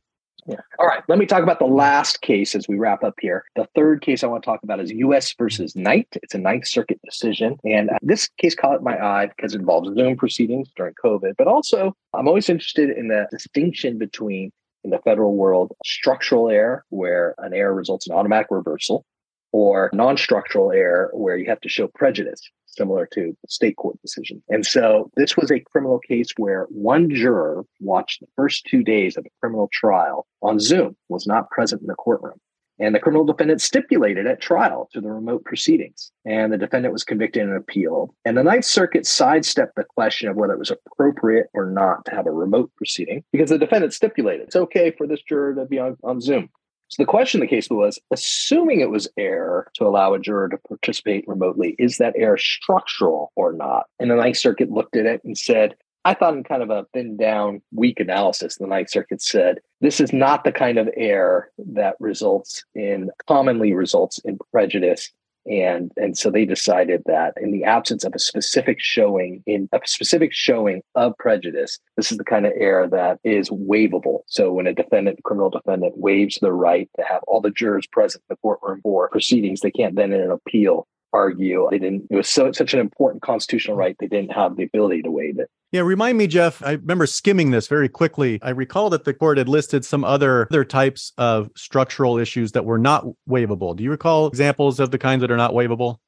Yeah. 0.46 0.56
All 0.78 0.86
right. 0.86 1.02
Let 1.08 1.18
me 1.18 1.26
talk 1.26 1.42
about 1.42 1.60
the 1.60 1.66
last 1.66 2.20
case 2.20 2.54
as 2.54 2.66
we 2.68 2.76
wrap 2.76 3.04
up 3.04 3.14
here. 3.20 3.44
The 3.54 3.68
third 3.76 4.02
case 4.02 4.24
I 4.24 4.26
want 4.26 4.42
to 4.42 4.46
talk 4.46 4.62
about 4.64 4.80
is 4.80 4.90
U.S. 4.90 5.32
versus 5.34 5.76
Knight. 5.76 6.08
It's 6.22 6.34
a 6.34 6.38
Ninth 6.38 6.66
Circuit 6.66 7.00
decision. 7.04 7.58
And 7.64 7.90
uh, 7.90 7.98
this 8.02 8.28
case 8.38 8.54
caught 8.54 8.82
my 8.82 8.98
eye 8.98 9.26
because 9.36 9.54
it 9.54 9.60
involves 9.60 9.94
Zoom 9.94 10.16
proceedings 10.16 10.68
during 10.76 10.94
COVID. 11.02 11.34
But 11.38 11.46
also, 11.46 11.96
I'm 12.12 12.26
always 12.26 12.48
interested 12.48 12.90
in 12.90 13.08
the 13.08 13.28
distinction 13.30 13.98
between, 13.98 14.50
in 14.82 14.90
the 14.90 14.98
federal 14.98 15.36
world, 15.36 15.72
structural 15.84 16.48
error, 16.48 16.84
where 16.88 17.36
an 17.38 17.54
error 17.54 17.74
results 17.74 18.08
in 18.08 18.12
automatic 18.12 18.48
reversal, 18.50 19.04
or 19.52 19.90
non 19.92 20.16
structural 20.16 20.72
error, 20.72 21.10
where 21.12 21.36
you 21.36 21.48
have 21.48 21.60
to 21.60 21.68
show 21.68 21.86
prejudice 21.86 22.50
similar 22.76 23.06
to 23.12 23.36
the 23.40 23.48
state 23.48 23.76
court 23.76 24.00
decision. 24.02 24.42
And 24.48 24.66
so 24.66 25.10
this 25.16 25.36
was 25.36 25.50
a 25.50 25.60
criminal 25.60 25.98
case 25.98 26.28
where 26.36 26.66
one 26.70 27.10
juror 27.10 27.64
watched 27.80 28.20
the 28.20 28.26
first 28.36 28.66
two 28.66 28.82
days 28.82 29.16
of 29.16 29.26
a 29.26 29.30
criminal 29.40 29.68
trial 29.72 30.26
on 30.42 30.58
Zoom, 30.58 30.96
was 31.08 31.26
not 31.26 31.50
present 31.50 31.82
in 31.82 31.86
the 31.86 31.94
courtroom. 31.94 32.38
And 32.78 32.94
the 32.94 33.00
criminal 33.00 33.24
defendant 33.24 33.60
stipulated 33.60 34.26
at 34.26 34.40
trial 34.40 34.88
to 34.92 35.00
the 35.00 35.10
remote 35.10 35.44
proceedings. 35.44 36.10
And 36.24 36.52
the 36.52 36.58
defendant 36.58 36.92
was 36.92 37.04
convicted 37.04 37.42
and 37.42 37.56
appealed. 37.56 38.10
And 38.24 38.36
the 38.36 38.42
Ninth 38.42 38.64
Circuit 38.64 39.06
sidestepped 39.06 39.76
the 39.76 39.84
question 39.84 40.28
of 40.28 40.36
whether 40.36 40.54
it 40.54 40.58
was 40.58 40.72
appropriate 40.72 41.46
or 41.54 41.66
not 41.66 42.04
to 42.06 42.10
have 42.12 42.26
a 42.26 42.32
remote 42.32 42.72
proceeding 42.76 43.22
because 43.30 43.50
the 43.50 43.58
defendant 43.58 43.92
stipulated 43.92 44.46
it's 44.46 44.56
okay 44.56 44.90
for 44.90 45.06
this 45.06 45.22
juror 45.22 45.54
to 45.54 45.64
be 45.66 45.78
on, 45.78 45.96
on 46.02 46.20
Zoom. 46.20 46.48
So 46.92 47.02
the 47.02 47.06
question 47.06 47.40
in 47.40 47.46
the 47.46 47.50
case 47.50 47.70
was 47.70 47.98
assuming 48.10 48.80
it 48.80 48.90
was 48.90 49.08
error 49.16 49.70
to 49.76 49.86
allow 49.86 50.12
a 50.12 50.18
juror 50.18 50.50
to 50.50 50.58
participate 50.58 51.26
remotely, 51.26 51.74
is 51.78 51.96
that 51.96 52.12
error 52.18 52.36
structural 52.36 53.32
or 53.34 53.54
not? 53.54 53.86
And 53.98 54.10
the 54.10 54.16
Ninth 54.16 54.36
Circuit 54.36 54.70
looked 54.70 54.94
at 54.96 55.06
it 55.06 55.24
and 55.24 55.38
said, 55.38 55.74
I 56.04 56.12
thought 56.12 56.34
in 56.34 56.44
kind 56.44 56.62
of 56.62 56.68
a 56.68 56.84
thin 56.92 57.16
down, 57.16 57.62
weak 57.72 57.98
analysis, 57.98 58.58
the 58.58 58.66
Ninth 58.66 58.90
Circuit 58.90 59.22
said, 59.22 59.60
this 59.80 60.00
is 60.00 60.12
not 60.12 60.44
the 60.44 60.52
kind 60.52 60.76
of 60.76 60.90
error 60.94 61.50
that 61.56 61.96
results 61.98 62.62
in, 62.74 63.10
commonly 63.26 63.72
results 63.72 64.18
in 64.18 64.38
prejudice 64.52 65.10
and 65.46 65.90
and 65.96 66.16
so 66.16 66.30
they 66.30 66.44
decided 66.44 67.02
that 67.06 67.34
in 67.40 67.50
the 67.50 67.64
absence 67.64 68.04
of 68.04 68.14
a 68.14 68.18
specific 68.18 68.78
showing 68.80 69.42
in 69.46 69.68
a 69.72 69.80
specific 69.84 70.32
showing 70.32 70.82
of 70.94 71.16
prejudice 71.18 71.78
this 71.96 72.12
is 72.12 72.18
the 72.18 72.24
kind 72.24 72.46
of 72.46 72.52
error 72.56 72.88
that 72.88 73.18
is 73.24 73.50
waivable. 73.50 74.20
So 74.26 74.52
when 74.52 74.66
a 74.66 74.74
defendant 74.74 75.22
criminal 75.24 75.50
defendant 75.50 75.98
waives 75.98 76.38
the 76.40 76.52
right 76.52 76.88
to 76.96 77.04
have 77.04 77.22
all 77.26 77.40
the 77.40 77.50
jurors 77.50 77.86
present 77.86 78.22
in 78.28 78.34
the 78.34 78.36
courtroom 78.36 78.80
for 78.82 79.08
proceedings 79.08 79.60
they 79.60 79.70
can't 79.70 79.96
then 79.96 80.12
in 80.12 80.20
an 80.20 80.30
appeal 80.30 80.86
argue 81.12 81.68
they 81.70 81.78
didn't 81.78 82.06
it 82.10 82.16
was 82.16 82.28
so 82.28 82.50
such 82.52 82.74
an 82.74 82.80
important 82.80 83.22
constitutional 83.22 83.76
right 83.76 83.96
they 84.00 84.06
didn't 84.06 84.32
have 84.32 84.56
the 84.56 84.64
ability 84.64 85.02
to 85.02 85.10
waive 85.10 85.38
it 85.38 85.50
yeah 85.70 85.80
remind 85.80 86.16
me 86.18 86.26
jeff 86.26 86.62
i 86.64 86.72
remember 86.72 87.06
skimming 87.06 87.50
this 87.50 87.68
very 87.68 87.88
quickly 87.88 88.38
i 88.42 88.50
recall 88.50 88.90
that 88.90 89.04
the 89.04 89.14
court 89.14 89.38
had 89.38 89.48
listed 89.48 89.84
some 89.84 90.04
other 90.04 90.46
other 90.50 90.64
types 90.64 91.12
of 91.18 91.50
structural 91.56 92.18
issues 92.18 92.52
that 92.52 92.64
were 92.64 92.78
not 92.78 93.04
waivable 93.28 93.76
do 93.76 93.84
you 93.84 93.90
recall 93.90 94.26
examples 94.26 94.80
of 94.80 94.90
the 94.90 94.98
kinds 94.98 95.20
that 95.20 95.30
are 95.30 95.36
not 95.36 95.52
waivable 95.52 95.98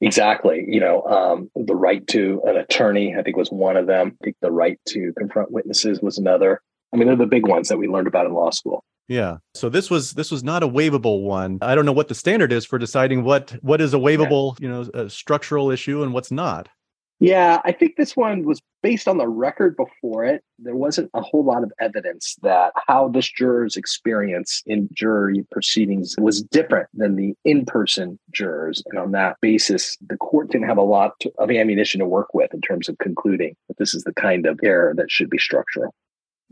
Exactly. 0.00 0.64
You 0.66 0.80
know, 0.80 1.02
um, 1.04 1.50
the 1.54 1.76
right 1.76 2.06
to 2.08 2.42
an 2.46 2.56
attorney, 2.56 3.14
I 3.16 3.22
think, 3.22 3.36
was 3.36 3.50
one 3.50 3.76
of 3.76 3.86
them. 3.86 4.16
I 4.20 4.24
think 4.24 4.36
the 4.40 4.50
right 4.50 4.78
to 4.88 5.12
confront 5.16 5.52
witnesses 5.52 6.00
was 6.02 6.18
another. 6.18 6.60
I 6.92 6.96
mean, 6.96 7.06
they're 7.06 7.16
the 7.16 7.26
big 7.26 7.46
ones 7.46 7.68
that 7.68 7.78
we 7.78 7.88
learned 7.88 8.06
about 8.06 8.26
in 8.26 8.34
law 8.34 8.50
school. 8.50 8.84
Yeah. 9.08 9.38
So 9.54 9.68
this 9.68 9.90
was 9.90 10.12
this 10.12 10.30
was 10.30 10.42
not 10.42 10.62
a 10.62 10.68
waivable 10.68 11.22
one. 11.22 11.58
I 11.60 11.74
don't 11.74 11.84
know 11.84 11.92
what 11.92 12.08
the 12.08 12.14
standard 12.14 12.52
is 12.52 12.64
for 12.64 12.78
deciding 12.78 13.24
what 13.24 13.50
what 13.62 13.80
is 13.80 13.94
a 13.94 13.98
waivable, 13.98 14.58
yeah. 14.58 14.66
you 14.66 14.72
know, 14.72 14.90
a 14.94 15.10
structural 15.10 15.70
issue 15.70 16.02
and 16.02 16.12
what's 16.12 16.30
not. 16.30 16.68
Yeah, 17.20 17.60
I 17.64 17.70
think 17.70 17.96
this 17.96 18.16
one 18.16 18.44
was 18.44 18.60
based 18.82 19.06
on 19.06 19.18
the 19.18 19.28
record 19.28 19.76
before 19.76 20.24
it. 20.24 20.42
There 20.58 20.74
wasn't 20.74 21.10
a 21.14 21.22
whole 21.22 21.44
lot 21.44 21.62
of 21.62 21.72
evidence 21.80 22.36
that 22.42 22.72
how 22.88 23.08
this 23.08 23.30
juror's 23.30 23.76
experience 23.76 24.62
in 24.66 24.88
jury 24.92 25.46
proceedings 25.52 26.16
was 26.18 26.42
different 26.42 26.88
than 26.92 27.14
the 27.14 27.34
in 27.44 27.66
person 27.66 28.18
jurors. 28.32 28.82
And 28.86 28.98
on 28.98 29.12
that 29.12 29.36
basis, 29.40 29.96
the 30.06 30.16
court 30.16 30.50
didn't 30.50 30.66
have 30.66 30.76
a 30.76 30.82
lot 30.82 31.12
of 31.38 31.50
ammunition 31.50 32.00
to 32.00 32.06
work 32.06 32.34
with 32.34 32.52
in 32.52 32.60
terms 32.60 32.88
of 32.88 32.98
concluding 32.98 33.54
that 33.68 33.78
this 33.78 33.94
is 33.94 34.02
the 34.02 34.14
kind 34.14 34.44
of 34.44 34.58
error 34.64 34.92
that 34.96 35.10
should 35.10 35.30
be 35.30 35.38
structural. 35.38 35.94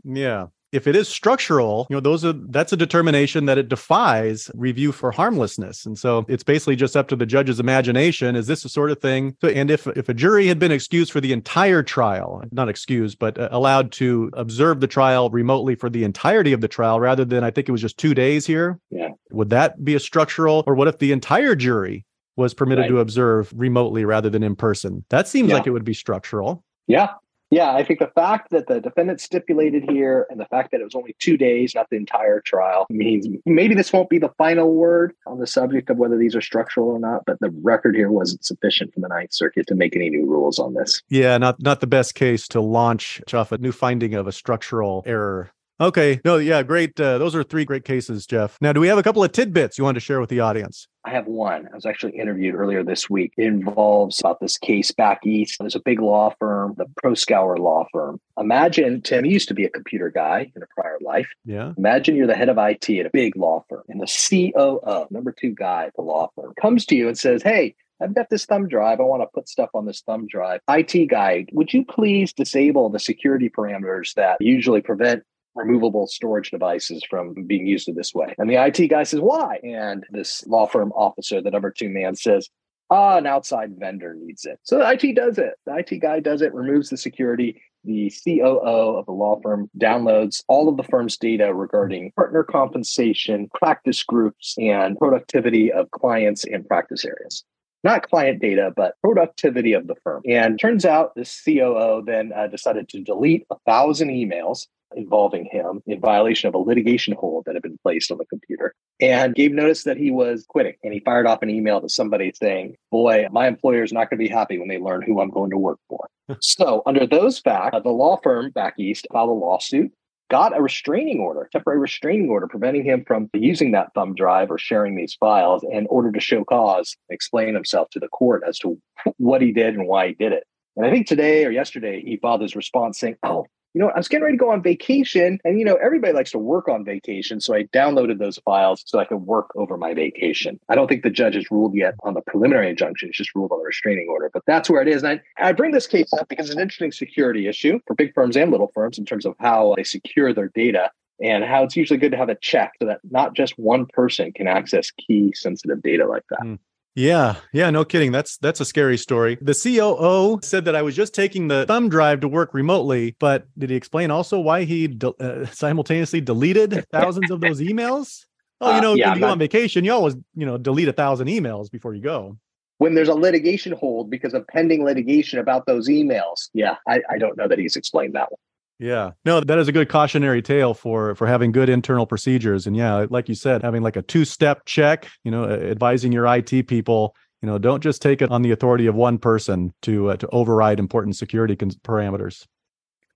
Yeah 0.05 0.47
if 0.73 0.87
it 0.87 0.95
is 0.95 1.07
structural, 1.07 1.87
you 1.89 1.95
know, 1.95 1.99
those 1.99 2.25
are 2.25 2.33
that's 2.33 2.73
a 2.73 2.77
determination 2.77 3.45
that 3.45 3.57
it 3.57 3.69
defies 3.69 4.49
review 4.55 4.91
for 4.91 5.11
harmlessness. 5.11 5.85
And 5.85 5.97
so 5.97 6.25
it's 6.27 6.43
basically 6.43 6.75
just 6.75 6.97
up 6.97 7.07
to 7.09 7.15
the 7.15 7.25
judge's 7.25 7.59
imagination. 7.59 8.35
Is 8.35 8.47
this 8.47 8.63
the 8.63 8.69
sort 8.69 8.91
of 8.91 8.99
thing? 8.99 9.37
So, 9.41 9.49
and 9.49 9.69
if 9.69 9.85
if 9.87 10.09
a 10.09 10.13
jury 10.13 10.47
had 10.47 10.59
been 10.59 10.71
excused 10.71 11.11
for 11.11 11.21
the 11.21 11.31
entire 11.31 11.83
trial, 11.83 12.43
not 12.51 12.69
excused, 12.69 13.19
but 13.19 13.37
uh, 13.37 13.49
allowed 13.51 13.91
to 13.93 14.31
observe 14.33 14.79
the 14.79 14.87
trial 14.87 15.29
remotely 15.29 15.75
for 15.75 15.89
the 15.89 16.03
entirety 16.03 16.53
of 16.53 16.61
the 16.61 16.67
trial, 16.67 16.99
rather 16.99 17.23
than 17.23 17.43
I 17.43 17.51
think 17.51 17.69
it 17.69 17.71
was 17.71 17.81
just 17.81 17.97
two 17.97 18.15
days 18.15 18.45
here. 18.47 18.79
Yeah. 18.89 19.09
Would 19.31 19.51
that 19.51 19.83
be 19.85 19.95
a 19.95 19.99
structural, 19.99 20.63
or 20.65 20.75
what 20.75 20.87
if 20.87 20.97
the 20.97 21.11
entire 21.11 21.55
jury 21.55 22.05
was 22.35 22.53
permitted 22.53 22.83
right. 22.83 22.89
to 22.89 22.99
observe 22.99 23.53
remotely 23.55 24.05
rather 24.05 24.29
than 24.29 24.41
in 24.41 24.55
person? 24.55 25.05
That 25.09 25.27
seems 25.27 25.49
yeah. 25.49 25.55
like 25.55 25.67
it 25.67 25.71
would 25.71 25.85
be 25.85 25.93
structural. 25.93 26.63
Yeah, 26.87 27.09
yeah, 27.53 27.73
I 27.73 27.83
think 27.83 27.99
the 27.99 28.11
fact 28.15 28.49
that 28.51 28.67
the 28.67 28.81
defendant 28.81 29.21
stipulated 29.21 29.83
here 29.89 30.25
and 30.29 30.39
the 30.39 30.45
fact 30.45 30.71
that 30.71 30.81
it 30.81 30.83
was 30.83 30.95
only 30.95 31.15
two 31.19 31.37
days, 31.37 31.75
not 31.75 31.89
the 31.89 31.97
entire 31.97 32.41
trial, 32.41 32.87
means 32.89 33.27
maybe 33.45 33.75
this 33.75 33.93
won't 33.93 34.09
be 34.09 34.17
the 34.17 34.33
final 34.37 34.73
word 34.73 35.13
on 35.27 35.39
the 35.39 35.47
subject 35.47 35.89
of 35.89 35.97
whether 35.97 36.17
these 36.17 36.35
are 36.35 36.41
structural 36.41 36.89
or 36.89 36.99
not, 36.99 37.23
but 37.25 37.39
the 37.39 37.51
record 37.61 37.95
here 37.95 38.11
wasn't 38.11 38.43
sufficient 38.43 38.93
for 38.93 38.99
the 38.99 39.07
Ninth 39.07 39.33
Circuit 39.33 39.67
to 39.67 39.75
make 39.75 39.95
any 39.95 40.09
new 40.09 40.25
rules 40.25 40.57
on 40.57 40.73
this. 40.73 41.01
Yeah, 41.09 41.37
not 41.37 41.61
not 41.61 41.79
the 41.79 41.87
best 41.87 42.15
case 42.15 42.47
to 42.49 42.61
launch 42.61 43.21
off 43.33 43.51
a 43.51 43.57
new 43.57 43.71
finding 43.71 44.15
of 44.15 44.27
a 44.27 44.31
structural 44.31 45.03
error 45.05 45.51
Okay. 45.79 46.21
No, 46.23 46.37
yeah, 46.37 46.63
great. 46.63 46.99
Uh, 46.99 47.17
those 47.17 47.35
are 47.35 47.43
three 47.43 47.65
great 47.65 47.83
cases, 47.83 48.25
Jeff. 48.25 48.57
Now, 48.61 48.73
do 48.73 48.79
we 48.79 48.87
have 48.87 48.97
a 48.97 49.03
couple 49.03 49.23
of 49.23 49.31
tidbits 49.31 49.77
you 49.77 49.83
want 49.83 49.95
to 49.95 50.01
share 50.01 50.19
with 50.19 50.29
the 50.29 50.39
audience? 50.39 50.87
I 51.05 51.09
have 51.09 51.27
one. 51.27 51.67
I 51.71 51.75
was 51.75 51.85
actually 51.85 52.17
interviewed 52.17 52.55
earlier 52.55 52.83
this 52.83 53.09
week. 53.09 53.33
It 53.37 53.45
involves 53.45 54.21
about 54.21 54.39
this 54.39 54.57
case 54.57 54.91
back 54.91 55.25
east. 55.25 55.57
There's 55.59 55.75
a 55.75 55.81
big 55.81 55.99
law 55.99 56.33
firm, 56.39 56.75
the 56.77 56.85
Proskauer 57.03 57.59
Law 57.59 57.85
Firm. 57.91 58.21
Imagine 58.39 59.01
Tim 59.01 59.25
used 59.25 59.49
to 59.49 59.53
be 59.53 59.65
a 59.65 59.69
computer 59.69 60.09
guy 60.09 60.51
in 60.55 60.63
a 60.63 60.67
prior 60.75 60.97
life. 61.01 61.27
Yeah. 61.43 61.73
Imagine 61.77 62.15
you're 62.15 62.27
the 62.27 62.35
head 62.35 62.49
of 62.49 62.57
IT 62.57 62.89
at 62.89 63.05
a 63.05 63.09
big 63.11 63.35
law 63.35 63.65
firm, 63.67 63.83
and 63.89 63.99
the 63.99 64.51
COO, 64.53 65.07
number 65.11 65.33
two 65.33 65.53
guy 65.53 65.85
at 65.87 65.95
the 65.95 66.03
law 66.03 66.29
firm, 66.35 66.53
comes 66.61 66.85
to 66.85 66.95
you 66.95 67.09
and 67.09 67.17
says, 67.17 67.43
"Hey, 67.43 67.75
I've 68.01 68.15
got 68.15 68.29
this 68.29 68.45
thumb 68.45 68.67
drive. 68.67 68.99
I 68.99 69.03
want 69.03 69.21
to 69.21 69.27
put 69.33 69.49
stuff 69.49 69.69
on 69.73 69.85
this 69.85 70.01
thumb 70.01 70.27
drive. 70.27 70.61
IT 70.69 71.09
guy, 71.09 71.45
would 71.53 71.73
you 71.73 71.85
please 71.85 72.33
disable 72.33 72.89
the 72.89 72.99
security 72.99 73.49
parameters 73.49 74.13
that 74.15 74.37
usually 74.39 74.81
prevent 74.81 75.23
removable 75.55 76.07
storage 76.07 76.51
devices 76.51 77.03
from 77.09 77.33
being 77.45 77.67
used 77.67 77.87
in 77.87 77.95
this 77.95 78.13
way. 78.13 78.33
And 78.37 78.49
the 78.49 78.63
IT 78.63 78.87
guy 78.87 79.03
says, 79.03 79.19
why? 79.19 79.59
And 79.63 80.05
this 80.11 80.45
law 80.47 80.67
firm 80.67 80.91
officer, 80.93 81.41
the 81.41 81.51
number 81.51 81.71
two 81.71 81.89
man, 81.89 82.15
says, 82.15 82.49
ah, 82.89 83.17
an 83.17 83.27
outside 83.27 83.75
vendor 83.77 84.15
needs 84.17 84.45
it. 84.45 84.59
So 84.63 84.77
the 84.77 84.89
IT 84.89 85.15
does 85.15 85.37
it. 85.37 85.53
The 85.65 85.77
IT 85.77 85.99
guy 85.99 86.19
does 86.19 86.41
it, 86.41 86.53
removes 86.53 86.89
the 86.89 86.97
security. 86.97 87.61
The 87.85 88.11
COO 88.23 88.97
of 88.97 89.05
the 89.05 89.11
law 89.11 89.39
firm 89.41 89.69
downloads 89.77 90.41
all 90.47 90.69
of 90.69 90.77
the 90.77 90.83
firm's 90.83 91.17
data 91.17 91.53
regarding 91.53 92.13
partner 92.15 92.43
compensation, 92.43 93.49
practice 93.53 94.03
groups, 94.03 94.55
and 94.57 94.97
productivity 94.97 95.71
of 95.71 95.91
clients 95.91 96.45
and 96.45 96.65
practice 96.65 97.03
areas 97.03 97.43
not 97.83 98.09
client 98.09 98.41
data, 98.41 98.71
but 98.75 98.95
productivity 99.01 99.73
of 99.73 99.87
the 99.87 99.95
firm. 100.03 100.21
And 100.27 100.59
turns 100.59 100.85
out 100.85 101.15
this 101.15 101.41
COO 101.43 102.03
then 102.05 102.31
uh, 102.35 102.47
decided 102.47 102.87
to 102.89 103.01
delete 103.01 103.45
a 103.51 103.55
thousand 103.65 104.09
emails 104.09 104.67
involving 104.95 105.45
him 105.51 105.81
in 105.85 105.99
violation 105.99 106.47
of 106.47 106.55
a 106.55 106.57
litigation 106.57 107.15
hold 107.17 107.45
that 107.45 107.55
had 107.55 107.63
been 107.63 107.77
placed 107.83 108.11
on 108.11 108.17
the 108.17 108.25
computer 108.25 108.73
and 108.99 109.35
gave 109.35 109.51
notice 109.51 109.83
that 109.83 109.97
he 109.97 110.11
was 110.11 110.45
quitting. 110.47 110.75
And 110.83 110.93
he 110.93 110.99
fired 110.99 111.27
off 111.27 111.41
an 111.41 111.49
email 111.49 111.81
to 111.81 111.89
somebody 111.89 112.31
saying, 112.35 112.75
Boy, 112.91 113.27
my 113.31 113.47
employer 113.47 113.83
is 113.83 113.93
not 113.93 114.09
going 114.09 114.19
to 114.19 114.25
be 114.25 114.29
happy 114.29 114.57
when 114.57 114.67
they 114.67 114.79
learn 114.79 115.01
who 115.01 115.21
I'm 115.21 115.29
going 115.29 115.51
to 115.51 115.57
work 115.57 115.79
for. 115.89 116.07
so, 116.39 116.81
under 116.85 117.05
those 117.05 117.39
facts, 117.39 117.77
the 117.83 117.89
law 117.89 118.19
firm 118.21 118.51
back 118.51 118.75
east 118.77 119.07
filed 119.11 119.29
a 119.29 119.33
lawsuit 119.33 119.91
got 120.33 120.57
a 120.57 120.61
restraining 120.61 121.19
order, 121.19 121.47
temporary 121.51 121.79
restraining 121.79 122.27
order, 122.27 122.47
preventing 122.47 122.83
him 122.83 123.03
from 123.05 123.29
using 123.33 123.71
that 123.71 123.93
thumb 123.93 124.15
drive 124.15 124.49
or 124.49 124.57
sharing 124.57 124.95
these 124.95 125.13
files 125.13 125.63
in 125.69 125.85
order 125.91 126.11
to 126.11 126.19
show 126.19 126.43
cause, 126.43 126.97
explain 127.09 127.53
himself 127.53 127.87
to 127.91 127.99
the 127.99 128.07
court 128.07 128.41
as 128.47 128.57
to 128.57 128.79
what 129.17 129.43
he 129.43 129.51
did 129.51 129.75
and 129.75 129.87
why 129.87 130.07
he 130.07 130.13
did 130.15 130.31
it. 130.31 130.43
And 130.75 130.85
I 130.85 130.91
think 130.91 131.05
today 131.05 131.45
or 131.45 131.51
yesterday, 131.51 132.01
he 132.01 132.17
filed 132.17 132.41
his 132.41 132.55
response 132.55 132.99
saying, 132.99 133.17
Oh, 133.21 133.45
you 133.73 133.81
know, 133.81 133.89
I 133.89 133.97
was 133.97 134.07
getting 134.07 134.23
ready 134.23 134.37
to 134.37 134.41
go 134.41 134.51
on 134.51 134.61
vacation 134.61 135.39
and, 135.43 135.59
you 135.59 135.65
know, 135.65 135.75
everybody 135.75 136.13
likes 136.13 136.31
to 136.31 136.37
work 136.37 136.67
on 136.67 136.85
vacation. 136.85 137.41
So 137.41 137.55
I 137.55 137.63
downloaded 137.65 138.19
those 138.19 138.37
files 138.45 138.83
so 138.85 138.99
I 138.99 139.05
could 139.05 139.17
work 139.17 139.49
over 139.55 139.77
my 139.77 139.93
vacation. 139.93 140.59
I 140.69 140.75
don't 140.75 140.87
think 140.87 141.03
the 141.03 141.09
judge 141.09 141.35
has 141.35 141.49
ruled 141.49 141.73
yet 141.75 141.95
on 142.03 142.13
the 142.13 142.21
preliminary 142.21 142.69
injunction. 142.69 143.09
It's 143.09 143.17
just 143.17 143.33
ruled 143.35 143.51
on 143.51 143.59
the 143.59 143.65
restraining 143.65 144.07
order, 144.09 144.29
but 144.31 144.43
that's 144.45 144.69
where 144.69 144.81
it 144.81 144.87
is. 144.87 145.03
And 145.03 145.19
I, 145.37 145.49
I 145.49 145.51
bring 145.53 145.71
this 145.71 145.87
case 145.87 146.11
up 146.13 146.29
because 146.29 146.47
it's 146.47 146.55
an 146.55 146.61
interesting 146.61 146.91
security 146.91 147.47
issue 147.47 147.79
for 147.87 147.95
big 147.95 148.13
firms 148.13 148.37
and 148.37 148.51
little 148.51 148.71
firms 148.73 148.97
in 148.97 149.05
terms 149.05 149.25
of 149.25 149.35
how 149.39 149.73
they 149.75 149.83
secure 149.83 150.33
their 150.33 150.49
data 150.53 150.91
and 151.21 151.43
how 151.43 151.63
it's 151.63 151.75
usually 151.75 151.99
good 151.99 152.11
to 152.11 152.17
have 152.17 152.29
a 152.29 152.35
check 152.35 152.73
so 152.79 152.87
that 152.87 152.99
not 153.09 153.35
just 153.35 153.57
one 153.57 153.85
person 153.87 154.31
can 154.33 154.47
access 154.47 154.91
key 154.91 155.31
sensitive 155.33 155.81
data 155.81 156.05
like 156.07 156.23
that. 156.29 156.41
Mm. 156.41 156.59
Yeah, 156.95 157.37
yeah, 157.51 157.71
no 157.71 157.83
kidding. 157.83 158.11
That's 158.11 158.37
that's 158.37 158.59
a 158.59 158.65
scary 158.65 158.97
story. 158.97 159.37
The 159.41 159.53
COO 159.55 160.39
said 160.43 160.65
that 160.65 160.75
I 160.75 160.83
was 160.83 160.95
just 160.95 161.15
taking 161.15 161.47
the 161.47 161.65
thumb 161.65 161.89
drive 161.89 162.19
to 162.19 162.27
work 162.27 162.53
remotely, 162.53 163.15
but 163.19 163.47
did 163.57 163.71
he 163.71 163.75
explain 163.75 164.11
also 164.11 164.39
why 164.39 164.63
he 164.63 164.87
de- 164.87 165.09
uh, 165.09 165.45
simultaneously 165.47 166.21
deleted 166.21 166.85
thousands 166.91 167.31
of 167.31 167.41
those 167.41 167.61
emails? 167.61 168.25
Oh, 168.61 168.69
you 168.69 168.77
uh, 168.77 168.81
know, 168.81 168.93
uh, 168.93 168.95
yeah, 168.95 169.09
when 169.09 169.15
you 169.15 169.21
go 169.21 169.29
on 169.29 169.39
vacation, 169.39 169.83
you 169.83 169.91
always, 169.91 170.15
you 170.35 170.45
know, 170.45 170.57
delete 170.57 170.87
a 170.87 170.93
thousand 170.93 171.27
emails 171.27 171.71
before 171.71 171.95
you 171.95 172.01
go. 172.01 172.37
When 172.77 172.93
there's 172.93 173.09
a 173.09 173.15
litigation 173.15 173.71
hold 173.71 174.09
because 174.11 174.33
of 174.33 174.45
pending 174.47 174.83
litigation 174.83 175.39
about 175.39 175.65
those 175.65 175.89
emails, 175.89 176.49
yeah, 176.53 176.75
I, 176.87 177.01
I 177.09 177.17
don't 177.17 177.37
know 177.37 177.47
that 177.47 177.57
he's 177.57 177.75
explained 177.75 178.13
that 178.13 178.31
one. 178.31 178.39
Yeah. 178.83 179.11
No, 179.23 179.39
that 179.39 179.57
is 179.59 179.69
a 179.69 179.71
good 179.71 179.87
cautionary 179.87 180.41
tale 180.41 180.73
for 180.73 181.15
for 181.15 181.25
having 181.25 181.53
good 181.53 181.69
internal 181.69 182.05
procedures. 182.05 182.67
And 182.67 182.75
yeah, 182.75 183.05
like 183.09 183.29
you 183.29 183.35
said, 183.35 183.63
having 183.63 183.81
like 183.81 183.95
a 183.95 184.01
two-step 184.01 184.65
check, 184.65 185.07
you 185.23 185.31
know, 185.31 185.45
advising 185.49 186.11
your 186.11 186.27
IT 186.27 186.67
people, 186.67 187.15
you 187.41 187.47
know, 187.47 187.57
don't 187.57 187.81
just 187.81 188.01
take 188.01 188.21
it 188.21 188.29
on 188.29 188.41
the 188.41 188.51
authority 188.51 188.85
of 188.87 188.93
one 188.93 189.19
person 189.19 189.73
to 189.83 190.09
uh, 190.09 190.17
to 190.17 190.27
override 190.33 190.79
important 190.79 191.15
security 191.15 191.55
cons- 191.55 191.77
parameters. 191.77 192.45